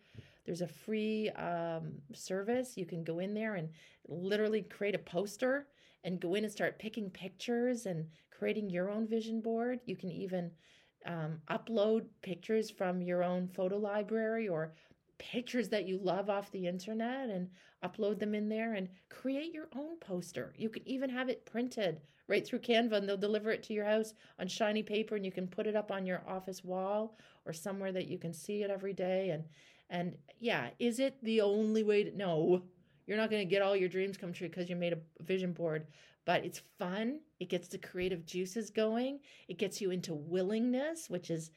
[0.45, 2.77] there's a free um, service.
[2.77, 3.69] You can go in there and
[4.07, 5.67] literally create a poster
[6.03, 9.79] and go in and start picking pictures and creating your own vision board.
[9.85, 10.51] You can even
[11.05, 14.73] um, upload pictures from your own photo library or
[15.17, 17.49] pictures that you love off the internet and
[17.83, 20.53] upload them in there and create your own poster.
[20.57, 23.85] You can even have it printed right through Canva and they'll deliver it to your
[23.85, 27.53] house on shiny paper and you can put it up on your office wall or
[27.53, 29.43] somewhere that you can see it every day and
[29.89, 32.63] and yeah, is it the only way to no.
[33.05, 35.53] You're not going to get all your dreams come true because you made a vision
[35.53, 35.85] board,
[36.25, 37.19] but it's fun.
[37.39, 39.19] It gets the creative juices going.
[39.47, 41.51] It gets you into willingness, which is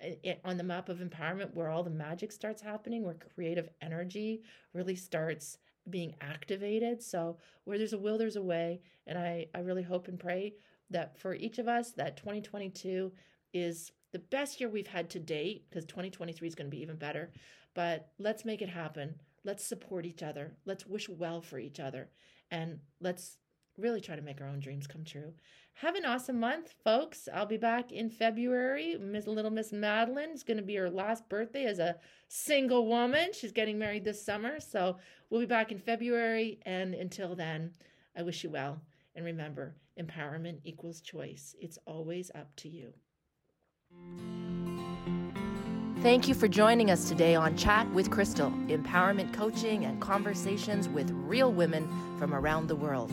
[0.00, 3.68] eh, eh, on the map of empowerment where all the magic starts happening, where creative
[3.82, 5.58] energy really starts
[5.90, 7.02] being activated.
[7.02, 8.80] So where there's a will, there's a way.
[9.06, 10.54] And I, I really hope and pray
[10.90, 13.12] that for each of us, that 2022
[13.52, 16.96] is the best year we've had to date, because 2023 is going to be even
[16.96, 17.30] better.
[17.74, 19.16] But let's make it happen.
[19.44, 20.54] Let's support each other.
[20.64, 22.08] Let's wish well for each other.
[22.50, 23.36] And let's
[23.78, 25.32] really try to make our own dreams come true.
[25.74, 27.28] Have an awesome month, folks.
[27.32, 28.96] I'll be back in February.
[29.00, 31.96] Miss Little Miss Madeline is going to be her last birthday as a
[32.28, 33.30] single woman.
[33.32, 34.60] She's getting married this summer.
[34.60, 34.98] So
[35.30, 36.60] we'll be back in February.
[36.64, 37.72] And until then,
[38.16, 38.80] I wish you well.
[39.16, 41.56] And remember, empowerment equals choice.
[41.60, 42.92] It's always up to you.
[46.02, 51.10] Thank you for joining us today on Chat with Crystal, empowerment coaching and conversations with
[51.10, 53.10] real women from around the world.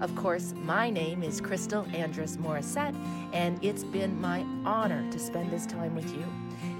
[0.00, 2.96] Of course, my name is Crystal Andrus Morissette,
[3.32, 6.24] and it's been my honor to spend this time with you.